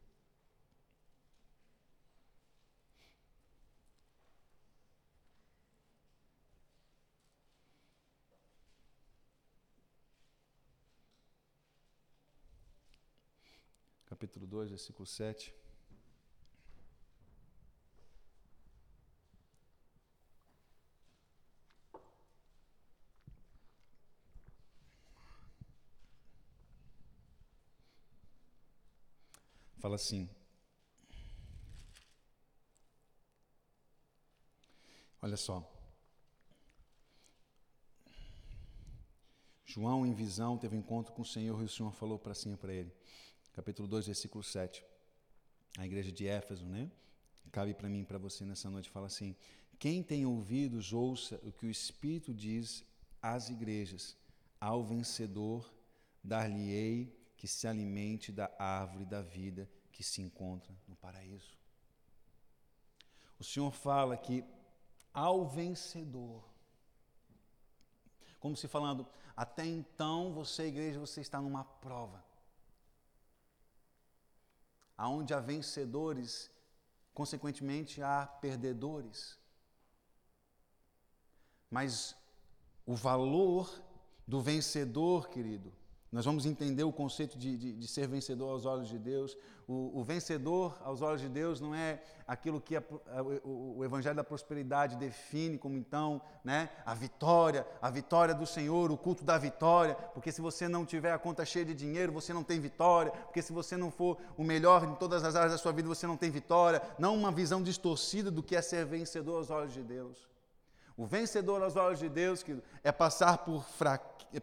[14.50, 15.56] 2, versículo 7.
[29.80, 30.30] Fala assim:
[35.22, 35.58] Olha só.
[39.66, 42.56] João, em visão, teve um encontro com o Senhor e o Senhor falou para assim
[42.56, 42.92] para ele:
[43.60, 44.86] Capítulo 2, versículo 7.
[45.78, 46.90] A igreja de Éfeso, né?
[47.52, 48.90] Cabe para mim para você nessa noite.
[48.90, 49.36] Fala assim:
[49.78, 52.86] Quem tem ouvidos, ouça o que o Espírito diz
[53.22, 54.16] às igrejas.
[54.62, 55.70] Ao vencedor,
[56.24, 61.58] dar-lhe-ei que se alimente da árvore da vida que se encontra no paraíso.
[63.38, 64.42] O Senhor fala que
[65.14, 66.46] ao vencedor,
[68.40, 72.29] como se falando, até então você, igreja, você está numa prova.
[75.00, 76.52] Aonde há vencedores,
[77.14, 79.40] consequentemente há perdedores.
[81.72, 82.18] Mas
[82.86, 83.82] o valor
[84.28, 85.72] do vencedor, querido,
[86.12, 89.38] nós vamos entender o conceito de, de, de ser vencedor aos olhos de Deus.
[89.68, 93.86] O, o, vencedor aos olhos de Deus não é aquilo que a, a, o, o,
[93.86, 99.24] Evangelho da Prosperidade define como então né, a vitória, a vitória do Senhor, o culto
[99.24, 99.94] da vitória.
[99.94, 103.12] Porque se você não tiver a conta cheia de dinheiro, você não tem vitória.
[103.12, 106.08] Porque se você não for o melhor em todas as áreas da sua vida, você
[106.08, 106.82] não tem vitória.
[106.98, 110.29] Não uma visão distorcida do que é ser vencedor aos olhos de Deus.
[111.00, 113.66] O vencedor aos olhos de Deus que é passar por,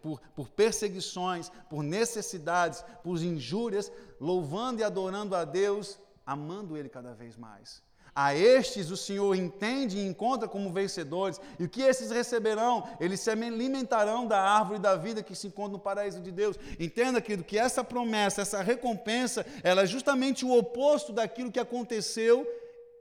[0.01, 7.13] por, por perseguições, por necessidades, por injúrias, louvando e adorando a Deus, amando Ele cada
[7.13, 7.83] vez mais.
[8.15, 11.39] A estes o Senhor entende e encontra como vencedores.
[11.59, 12.89] E o que esses receberão?
[12.99, 16.59] Eles se alimentarão da árvore da vida que se encontra no paraíso de Deus.
[16.81, 22.49] Entenda, querido, que essa promessa, essa recompensa, ela é justamente o oposto daquilo que aconteceu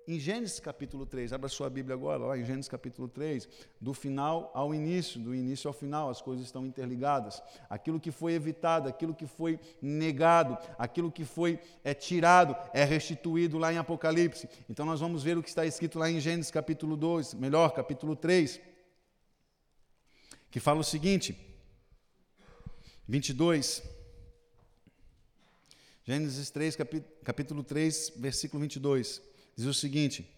[0.08, 3.48] em Gênesis capítulo 3, abra sua Bíblia agora, lá em Gênesis capítulo 3,
[3.82, 7.42] do final ao início, do início ao final, as coisas estão interligadas.
[7.70, 13.58] Aquilo que foi evitado, aquilo que foi negado, aquilo que foi é, tirado, é restituído
[13.58, 14.48] lá em Apocalipse.
[14.70, 18.16] Então nós vamos ver o que está escrito lá em Gênesis capítulo 2, melhor, capítulo
[18.16, 18.62] 3,
[20.52, 21.36] que fala o seguinte,
[23.08, 23.84] 22.
[26.04, 26.78] Gênesis 3,
[27.24, 29.22] capítulo 3, versículo 22.
[29.56, 30.30] Diz o seguinte: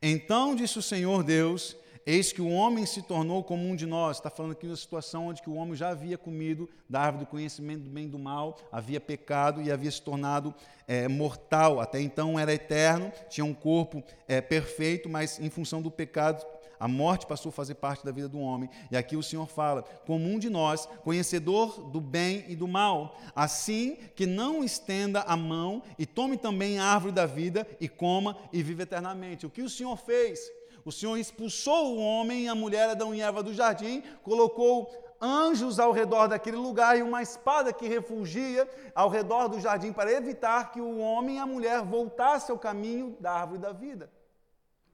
[0.00, 4.18] Então disse o Senhor Deus: Eis que o homem se tornou como um de nós.
[4.18, 7.30] Está falando aqui uma situação onde que o homem já havia comido da árvore do
[7.30, 10.54] conhecimento do bem e do mal, havia pecado e havia se tornado
[10.86, 11.80] é, mortal.
[11.80, 16.44] Até então era eterno, tinha um corpo é, perfeito, mas em função do pecado
[16.78, 18.68] a morte passou a fazer parte da vida do homem.
[18.90, 23.16] E aqui o Senhor fala: como um de nós, conhecedor do bem e do mal,
[23.34, 28.36] assim que não estenda a mão e tome também a árvore da vida e coma
[28.52, 29.46] e vive eternamente.
[29.46, 30.40] O que o Senhor fez?
[30.84, 35.80] O Senhor expulsou o homem e a mulher Adão e Eva do jardim, colocou anjos
[35.80, 40.70] ao redor daquele lugar e uma espada que refugia ao redor do jardim para evitar
[40.70, 44.12] que o homem e a mulher voltassem ao caminho da árvore da vida.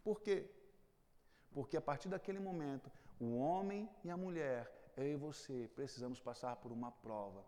[0.05, 0.49] Por quê?
[1.53, 6.57] Porque a partir daquele momento, o homem e a mulher, eu e você, precisamos passar
[6.57, 7.45] por uma prova.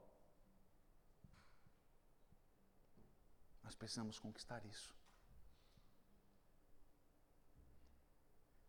[3.62, 4.94] Nós precisamos conquistar isso.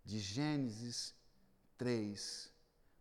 [0.05, 1.15] De Gênesis
[1.77, 2.51] 3,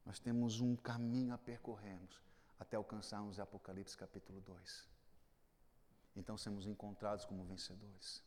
[0.06, 2.22] nós temos um caminho a percorrermos
[2.58, 4.88] até alcançarmos Apocalipse capítulo 2.
[6.14, 8.22] Então sermos encontrados como vencedores.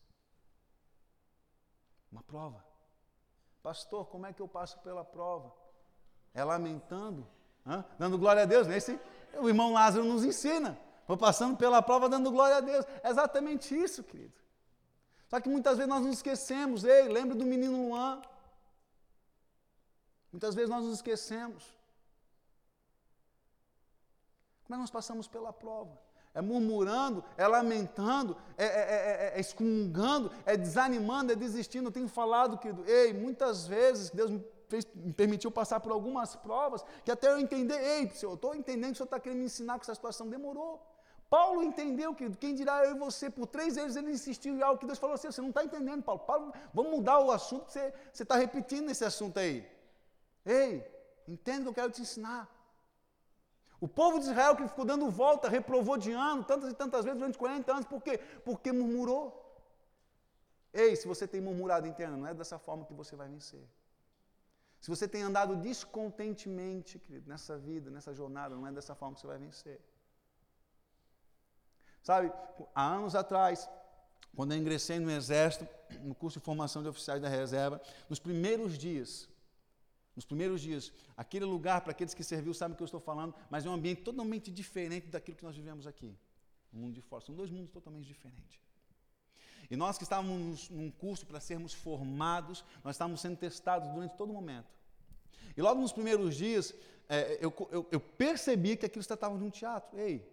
[2.12, 2.74] Uma prova.
[3.65, 5.51] Pastor, como é que eu passo pela prova?
[6.36, 7.28] É lamentando,
[7.65, 7.84] hein?
[7.97, 8.67] dando glória a Deus.
[8.67, 8.99] Nesse,
[9.39, 10.80] o irmão Lázaro nos ensina.
[11.08, 12.86] Vou passando pela prova dando glória a Deus.
[13.01, 14.36] É exatamente isso, querido.
[15.28, 16.84] Só que muitas vezes nós nos esquecemos.
[16.84, 18.21] Ei, lembra do menino Luan?
[20.32, 21.75] Muitas vezes nós nos esquecemos.
[24.65, 25.99] Como é que nós passamos pela prova?
[26.36, 31.88] É murmurando, é lamentando, é, é, é, é, excomungando, é desanimando, é desistindo.
[31.88, 36.36] Eu tenho falado, querido, ei, muitas vezes Deus me, fez, me permitiu passar por algumas
[36.36, 39.45] provas, que até eu entender, ei, eu estou entendendo que o Senhor está querendo me
[39.45, 40.86] ensinar com essa situação, demorou.
[41.30, 44.80] Paulo entendeu, querido, quem dirá eu e você, por três vezes ele insistiu em algo
[44.80, 47.93] que Deus falou assim, você não está entendendo, Paulo, Paulo, vamos mudar o assunto, você
[48.12, 49.68] está repetindo esse assunto aí.
[50.45, 50.86] Ei,
[51.28, 52.53] entende o que eu quero te ensinar.
[53.80, 57.19] O povo de Israel que ficou dando volta, reprovou de ano, tantas e tantas vezes
[57.19, 58.17] durante 40 anos, por quê?
[58.43, 59.41] Porque murmurou.
[60.73, 63.65] Ei, se você tem murmurado, entenda, não é dessa forma que você vai vencer.
[64.80, 69.21] Se você tem andado descontentemente, querido, nessa vida, nessa jornada, não é dessa forma que
[69.21, 69.82] você vai vencer.
[72.03, 72.32] Sabe,
[72.73, 73.67] há anos atrás,
[74.36, 75.67] quando eu ingressei no Exército,
[76.01, 79.28] no curso de formação de oficiais da reserva, nos primeiros dias,
[80.16, 83.36] nos primeiros dias, aquele lugar, para aqueles que serviu, sabem o que eu estou falando,
[83.49, 86.16] mas é um ambiente totalmente diferente daquilo que nós vivemos aqui.
[86.72, 87.24] O mundo de fora.
[87.24, 88.59] São dois mundos totalmente diferentes.
[89.70, 94.32] E nós que estávamos num curso para sermos formados, nós estávamos sendo testados durante todo
[94.32, 94.70] momento.
[95.57, 96.74] E logo nos primeiros dias,
[97.09, 99.97] é, eu, eu, eu, percebi que aquilo estava num teatro.
[99.99, 100.28] Ei,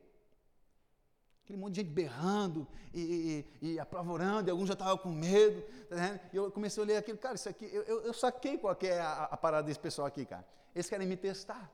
[1.45, 5.63] aquele monte de gente berrando e, e, e apavorando, e alguns já estavam com medo.
[5.89, 8.77] Tá e eu comecei a olhar aquilo, cara, isso aqui, eu, eu, eu saquei qual
[8.83, 10.47] é a, a parada desse pessoal aqui, cara.
[10.75, 11.71] Eles querem me testar.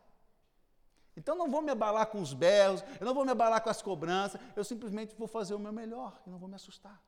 [1.16, 3.82] Então não vou me abalar com os berros, eu não vou me abalar com as
[3.82, 7.02] cobranças, eu simplesmente vou fazer o meu melhor e não vou me assustar.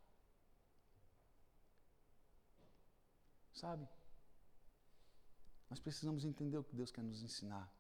[3.53, 3.89] Sabe?
[5.69, 7.73] Nós precisamos entender o que Deus quer nos ensinar.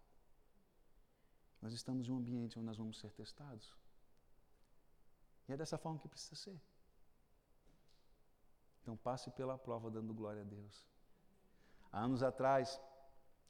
[1.61, 3.80] Nós estamos em um ambiente onde nós vamos ser testados.
[5.51, 6.57] E é dessa forma que precisa ser.
[8.81, 10.87] Então passe pela prova dando glória a Deus.
[11.91, 12.81] Há anos atrás,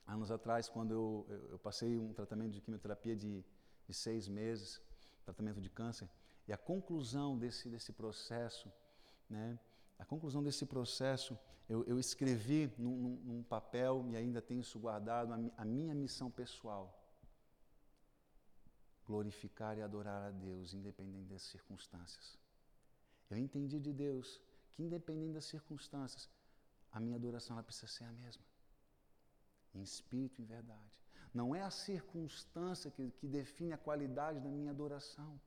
[0.07, 3.45] anos atrás, quando eu, eu, eu passei um tratamento de quimioterapia de,
[3.87, 4.81] de, seis meses,
[5.27, 6.09] tratamento de câncer,
[6.49, 8.73] e a conclusão desse, desse processo,
[9.29, 9.59] né,
[9.99, 11.39] a conclusão desse processo,
[11.69, 16.31] eu, eu escrevi num, num, papel, e ainda tenho isso guardado, a, a minha missão
[16.31, 17.00] pessoal.
[19.11, 22.27] Glorificar e adorar a Deus, independente das circunstâncias.
[23.31, 24.41] Eu entendi de Deus
[24.71, 26.23] que, independente das circunstâncias,
[26.93, 28.45] a minha adoração ela precisa ser a mesma
[29.75, 30.91] em espírito e verdade.
[31.33, 35.41] Não é a circunstância que, que define a qualidade da minha adoração.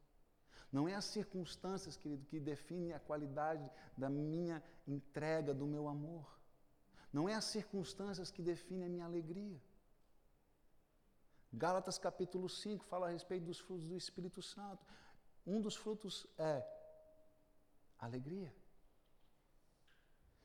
[0.72, 6.26] Não é as circunstâncias, querido, que definem a qualidade da minha entrega, do meu amor.
[7.12, 9.62] Não é as circunstâncias que definem a minha alegria.
[11.54, 14.84] Gálatas capítulo 5 fala a respeito dos frutos do Espírito Santo.
[15.46, 16.66] Um dos frutos é
[18.00, 18.52] alegria.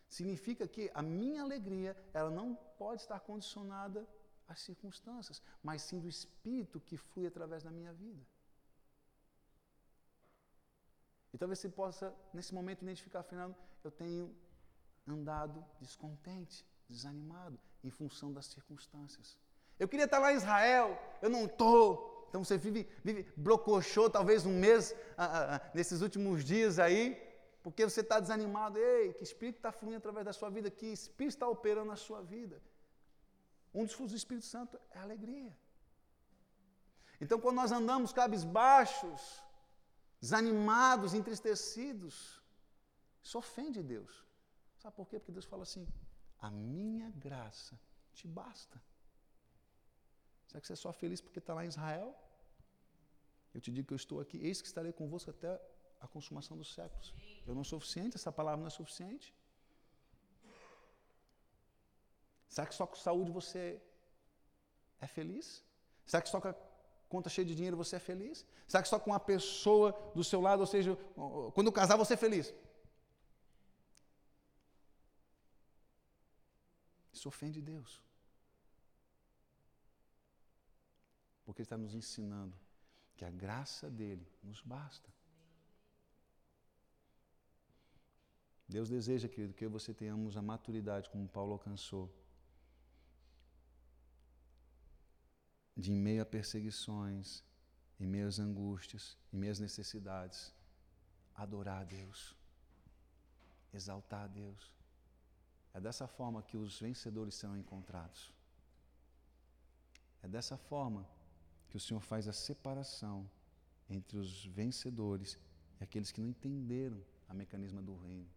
[0.07, 4.07] Significa que a minha alegria, ela não pode estar condicionada
[4.47, 8.23] às circunstâncias, mas sim do Espírito que flui através da minha vida.
[11.33, 14.35] E talvez você possa, nesse momento, identificar, afinal, eu tenho
[15.07, 19.39] andado descontente, desanimado, em função das circunstâncias.
[19.79, 22.26] Eu queria estar lá em Israel, eu não estou.
[22.29, 27.16] Então você vive, vive blocochou talvez um mês ah, ah, ah nesses últimos dias aí,
[27.62, 28.79] porque você está desanimado.
[28.79, 30.70] Ei, que Espírito está fluindo através da sua vida?
[30.70, 32.61] Que Espírito está operando na sua vida?
[33.72, 35.57] Um dos frutos do Espírito Santo é alegria.
[37.20, 39.43] Então, quando nós andamos cabisbaixos,
[40.20, 42.41] desanimados, entristecidos,
[43.22, 44.24] isso ofende Deus.
[44.79, 45.18] Sabe por quê?
[45.18, 45.87] Porque Deus fala assim:
[46.41, 47.79] a minha graça
[48.12, 48.81] te basta.
[50.49, 52.09] Será que você é só feliz porque está lá em Israel?
[53.55, 55.61] Eu te digo que eu estou aqui, eis que estarei convosco até
[56.01, 57.14] a consumação dos séculos.
[57.46, 59.34] Eu não sou suficiente, essa palavra não é suficiente.
[62.49, 63.80] Será que só com saúde você
[65.01, 65.62] é feliz?
[66.07, 66.55] Será que só com a
[67.09, 68.46] conta cheia de dinheiro você é feliz?
[68.66, 70.96] Será que só com uma pessoa do seu lado, ou seja,
[71.55, 72.55] quando casar você é feliz?
[77.12, 78.01] Isso ofende Deus.
[81.49, 82.55] Porque Ele está nos ensinando
[83.16, 85.09] que a graça dele nos basta.
[88.68, 92.14] Deus deseja, querido, que eu e você tenhamos a maturidade como Paulo alcançou.
[95.74, 97.42] De em meio a perseguições,
[97.99, 100.55] em meio às angústias, em meio às necessidades,
[101.34, 102.36] adorar a Deus,
[103.72, 104.70] exaltar a Deus.
[105.72, 108.30] É dessa forma que os vencedores serão encontrados.
[110.22, 111.09] É dessa forma
[111.69, 113.29] que o Senhor faz a separação
[113.89, 115.39] entre os vencedores
[115.81, 118.29] e aqueles que não entenderam a mecanismo do reino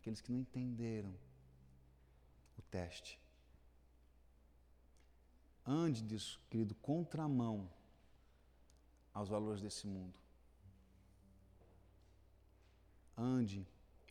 [0.00, 1.14] aqueles que não entenderam
[2.58, 3.20] o teste.
[5.64, 7.70] Ande, diz, querido, contramão
[9.12, 10.18] aos valores desse mundo.
[13.16, 13.66] Ande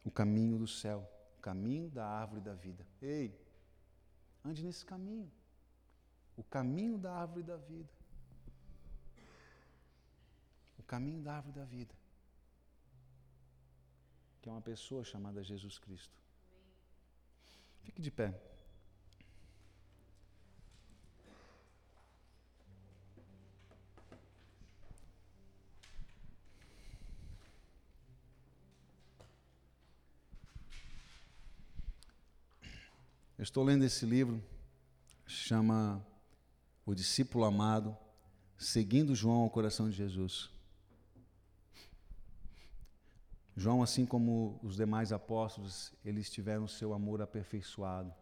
[0.06, 2.86] o caminho do céu, o caminho da árvore da vida.
[3.02, 3.36] Ei,
[4.46, 5.30] ande nesse caminho.
[6.38, 7.90] O caminho da árvore da vida.
[10.94, 11.94] Caminho da árvore da vida
[14.42, 16.18] que é uma pessoa chamada Jesus Cristo.
[17.84, 18.34] Fique de pé.
[33.38, 34.44] Eu estou lendo esse livro,
[35.26, 36.06] chama
[36.86, 37.98] O Discípulo Amado,
[38.58, 40.59] Seguindo João ao Coração de Jesus.
[43.60, 48.14] João, assim como os demais apóstolos, eles tiveram seu amor aperfeiçoado.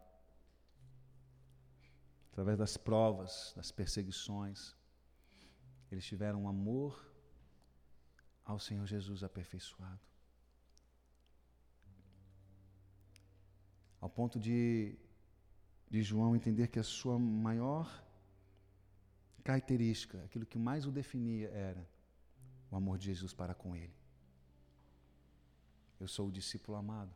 [2.32, 4.74] Através das provas, das perseguições,
[5.90, 6.92] eles tiveram um amor
[8.44, 10.08] ao Senhor Jesus aperfeiçoado.
[14.00, 14.96] ao ponto de,
[15.90, 18.04] de João entender que a sua maior
[19.42, 21.88] característica, aquilo que mais o definia era
[22.70, 23.97] o amor de Jesus para com ele.
[26.00, 27.14] Eu sou o discípulo amado.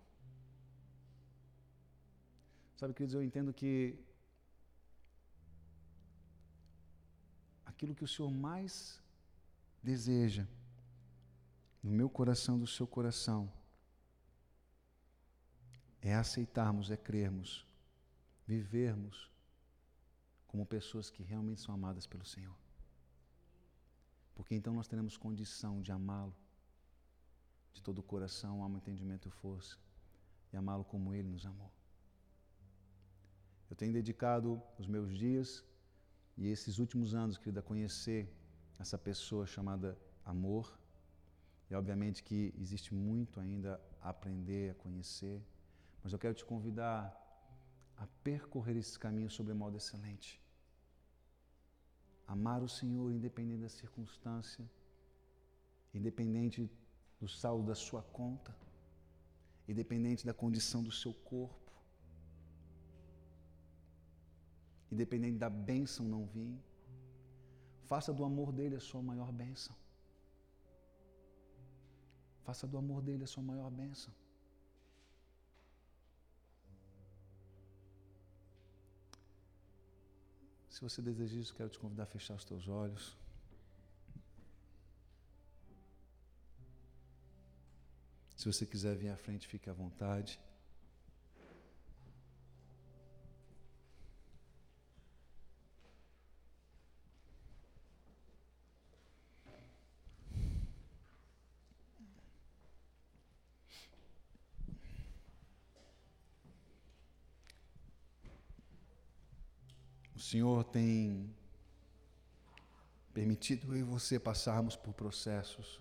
[2.77, 3.97] Sabe, queridos, eu entendo que
[7.65, 9.01] aquilo que o Senhor mais
[9.83, 10.47] deseja
[11.83, 13.53] no meu coração, do seu coração,
[16.01, 17.65] é aceitarmos, é crermos,
[18.47, 19.31] vivermos
[20.49, 22.57] como pessoas que realmente são amadas pelo Senhor.
[24.35, 26.35] Porque então nós teremos condição de amá-lo
[27.73, 29.77] de todo o coração, alma, entendimento e força,
[30.53, 31.73] e amá-lo como ele nos amou.
[33.71, 35.65] Eu tenho dedicado os meus dias
[36.37, 38.31] e esses últimos anos, querida, a conhecer
[38.79, 40.79] essa pessoa chamada amor.
[41.71, 45.43] E obviamente que existe muito ainda a aprender, a conhecer,
[46.03, 47.01] mas eu quero te convidar
[47.97, 50.41] a percorrer esse caminho sobre modo excelente.
[52.27, 54.69] Amar o Senhor independente da circunstância,
[55.95, 56.71] independente
[57.23, 58.53] do saldo da sua conta,
[59.69, 61.73] independente da condição do seu corpo,
[64.91, 66.59] independente da bênção não vir.
[67.85, 69.75] Faça do amor dele a sua maior bênção.
[72.43, 74.13] Faça do amor dele a sua maior bênção.
[80.69, 83.17] Se você deseja isso, quero te convidar a fechar os teus olhos.
[88.43, 90.41] Se você quiser vir à frente, fique à vontade.
[110.17, 111.33] Senhor tem
[113.15, 115.81] permitido eu e você passarmos por processos,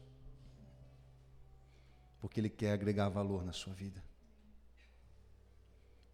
[2.22, 4.02] porque Ele quer agregar valor na sua vida.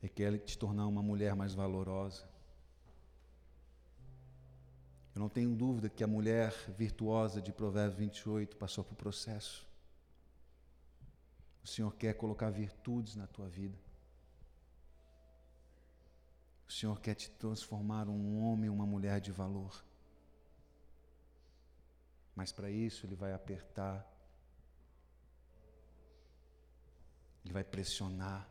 [0.01, 2.27] Ele quer te tornar uma mulher mais valorosa.
[5.13, 9.67] Eu não tenho dúvida que a mulher virtuosa de Provérbios 28 passou por processo.
[11.63, 13.77] O Senhor quer colocar virtudes na tua vida.
[16.67, 19.83] O Senhor quer te transformar um homem, uma mulher de valor.
[22.35, 24.07] Mas para isso Ele vai apertar,
[27.47, 28.45] Ele vai pressionar,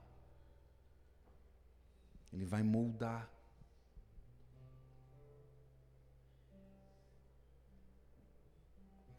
[2.33, 3.31] Ele vai moldar.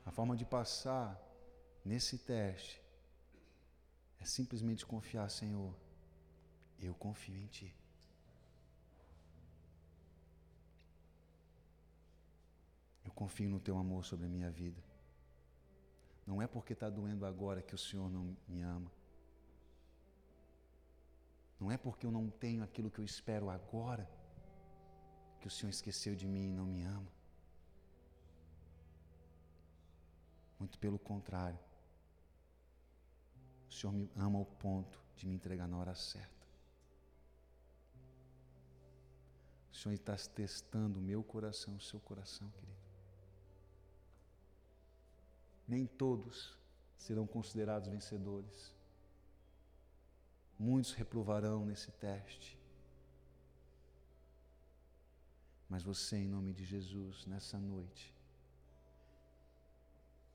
[0.03, 1.15] A forma de passar
[1.85, 2.81] nesse teste
[4.19, 5.75] é simplesmente confiar, Senhor,
[6.79, 7.71] eu confio em Ti.
[13.17, 14.79] confio no teu amor sobre a minha vida.
[16.23, 18.91] Não é porque está doendo agora que o Senhor não me ama.
[21.59, 24.09] Não é porque eu não tenho aquilo que eu espero agora
[25.39, 27.11] que o Senhor esqueceu de mim e não me ama.
[30.59, 31.59] Muito pelo contrário.
[33.69, 36.47] O Senhor me ama ao ponto de me entregar na hora certa.
[39.71, 42.77] O Senhor está testando o meu coração, o seu coração, querido
[45.67, 46.57] nem todos
[46.97, 48.73] serão considerados vencedores.
[50.59, 52.57] Muitos reprovarão nesse teste.
[55.69, 58.15] Mas você, em nome de Jesus, nessa noite,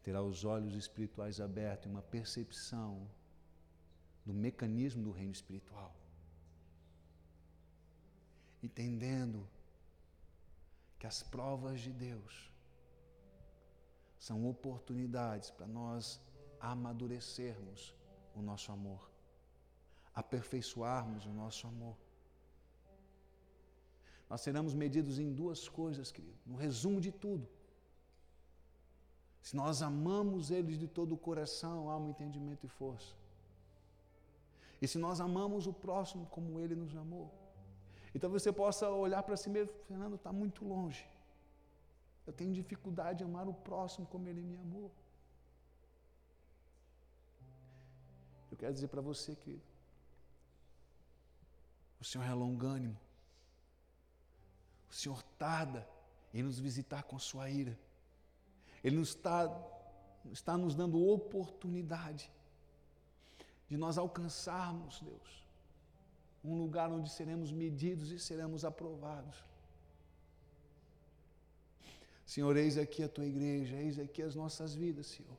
[0.02, 3.08] terá os olhos espirituais abertos e uma percepção
[4.24, 5.94] do mecanismo do reino espiritual.
[8.62, 9.48] Entendendo
[10.98, 12.52] que as provas de Deus
[14.18, 16.20] são oportunidades para nós
[16.60, 17.92] amadurecermos
[18.36, 19.10] o nosso amor,
[20.14, 21.96] aperfeiçoarmos o nosso amor.
[24.28, 27.46] Nós seremos medidos em duas coisas, querido, no resumo de tudo.
[29.42, 33.14] Se nós amamos eles de todo o coração, alma, entendimento e força.
[34.80, 37.30] E se nós amamos o próximo como ele nos amou.
[38.14, 41.04] Então você possa olhar para si mesmo, Fernando, está muito longe.
[42.26, 44.90] Eu tenho dificuldade de amar o próximo como ele me amou.
[48.50, 49.60] Eu quero dizer para você, que
[52.02, 52.98] o Senhor é longânimo.
[54.90, 55.88] O Senhor tarda
[56.34, 57.78] em nos visitar com sua ira.
[58.82, 59.48] Ele nos está,
[60.32, 62.28] está nos dando oportunidade
[63.68, 65.46] de nós alcançarmos, Deus,
[66.42, 69.36] um lugar onde seremos medidos e seremos aprovados.
[72.26, 75.38] Senhor, eis aqui a tua igreja, eis aqui as nossas vidas, Senhor.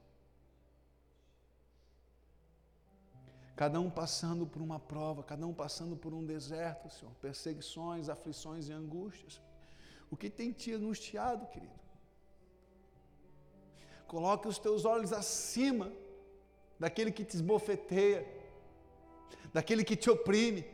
[3.63, 8.67] Cada um passando por uma prova, cada um passando por um deserto, Senhor, perseguições, aflições
[8.67, 9.41] e angústias.
[10.11, 11.79] O que tem te angustiado, querido?
[14.05, 15.93] Coloque os teus olhos acima
[16.77, 18.27] daquele que te esbofeteia,
[19.53, 20.65] daquele que te oprime.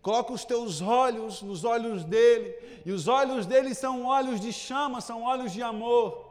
[0.00, 5.02] Coloca os teus olhos nos olhos dele, e os olhos dele são olhos de chama,
[5.02, 6.29] são olhos de amor.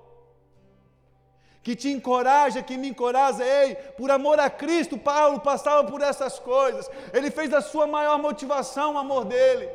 [1.61, 6.39] Que te encoraja, que me encoraja, ei, por amor a Cristo, Paulo passava por essas
[6.39, 9.69] coisas, ele fez a sua maior motivação o amor dele.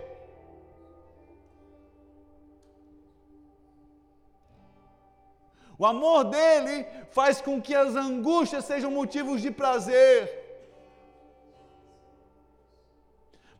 [5.79, 10.44] O amor dele faz com que as angústias sejam motivos de prazer.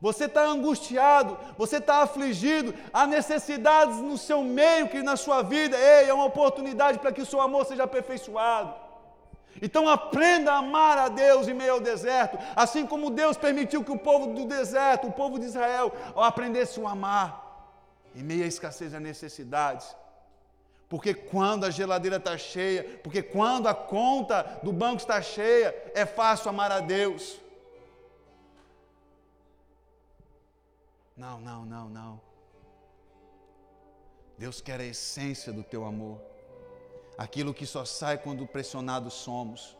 [0.05, 5.75] Você está angustiado, você está afligido, há necessidades no seu meio, que na sua vida,
[5.75, 8.71] ei, é uma oportunidade para que o seu amor seja aperfeiçoado.
[9.59, 13.91] Então aprenda a amar a Deus em meio ao deserto, assim como Deus permitiu que
[13.91, 17.27] o povo do deserto, o povo de Israel, aprendesse a amar
[18.15, 19.87] em meio à escassez e necessidades.
[20.87, 26.05] Porque quando a geladeira está cheia, porque quando a conta do banco está cheia, é
[26.05, 27.43] fácil amar a Deus.
[31.15, 32.21] Não, não, não, não.
[34.37, 36.19] Deus quer a essência do teu amor.
[37.17, 39.77] Aquilo que só sai quando pressionados somos.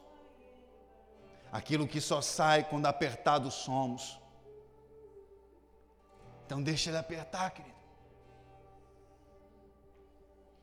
[1.51, 4.17] Aquilo que só sai quando apertados somos.
[6.45, 7.75] Então deixa ele apertar, querido.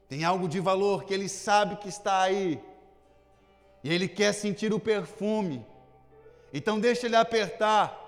[0.09, 2.63] Tem algo de valor que ele sabe que está aí.
[3.85, 5.67] E ele quer sentir o perfume.
[6.53, 8.02] Então deixa ele apertar.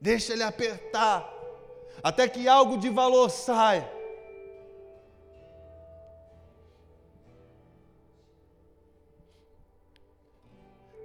[0.00, 1.28] Deixa ele apertar,
[2.02, 3.90] até que algo de valor saia.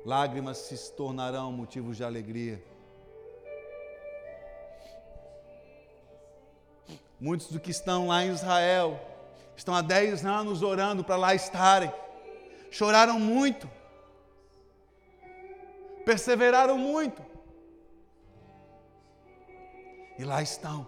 [0.06, 2.62] Lágrimas se tornarão motivos de alegria.
[7.20, 9.00] Muitos do que estão lá em Israel
[9.56, 11.92] estão há 10 anos orando para lá estarem.
[12.70, 13.70] Choraram muito,
[16.04, 17.24] perseveraram muito,
[20.24, 20.88] e lá estão.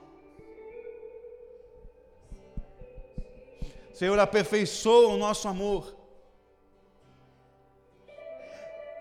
[3.94, 5.96] Senhor, aperfeiçoa o nosso amor.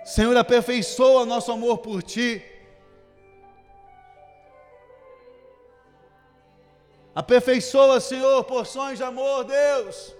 [0.04, 2.30] Senhor, aperfeiçoa o nosso amor por Ti.
[7.14, 10.14] Aperfeiçoa, Senhor, porções de amor, Deus.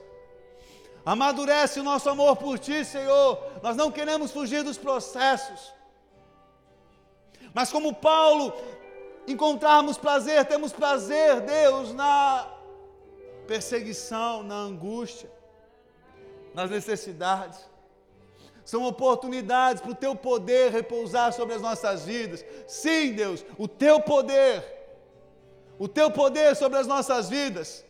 [1.05, 3.31] Amadurece o nosso amor por Ti, Senhor.
[3.63, 5.73] Nós não queremos fugir dos processos.
[7.53, 8.53] Mas como Paulo
[9.27, 12.49] encontrarmos prazer, temos prazer, Deus, na
[13.47, 15.31] perseguição, na angústia,
[16.55, 17.59] nas necessidades.
[18.65, 22.45] São oportunidades para o teu poder repousar sobre as nossas vidas.
[22.67, 24.65] Sim, Deus, o teu poder,
[25.79, 27.85] o teu poder sobre as nossas vidas,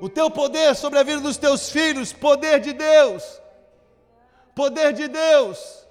[0.00, 3.40] o teu poder sobre a vida dos teus filhos, poder de Deus,
[4.54, 5.85] poder de Deus.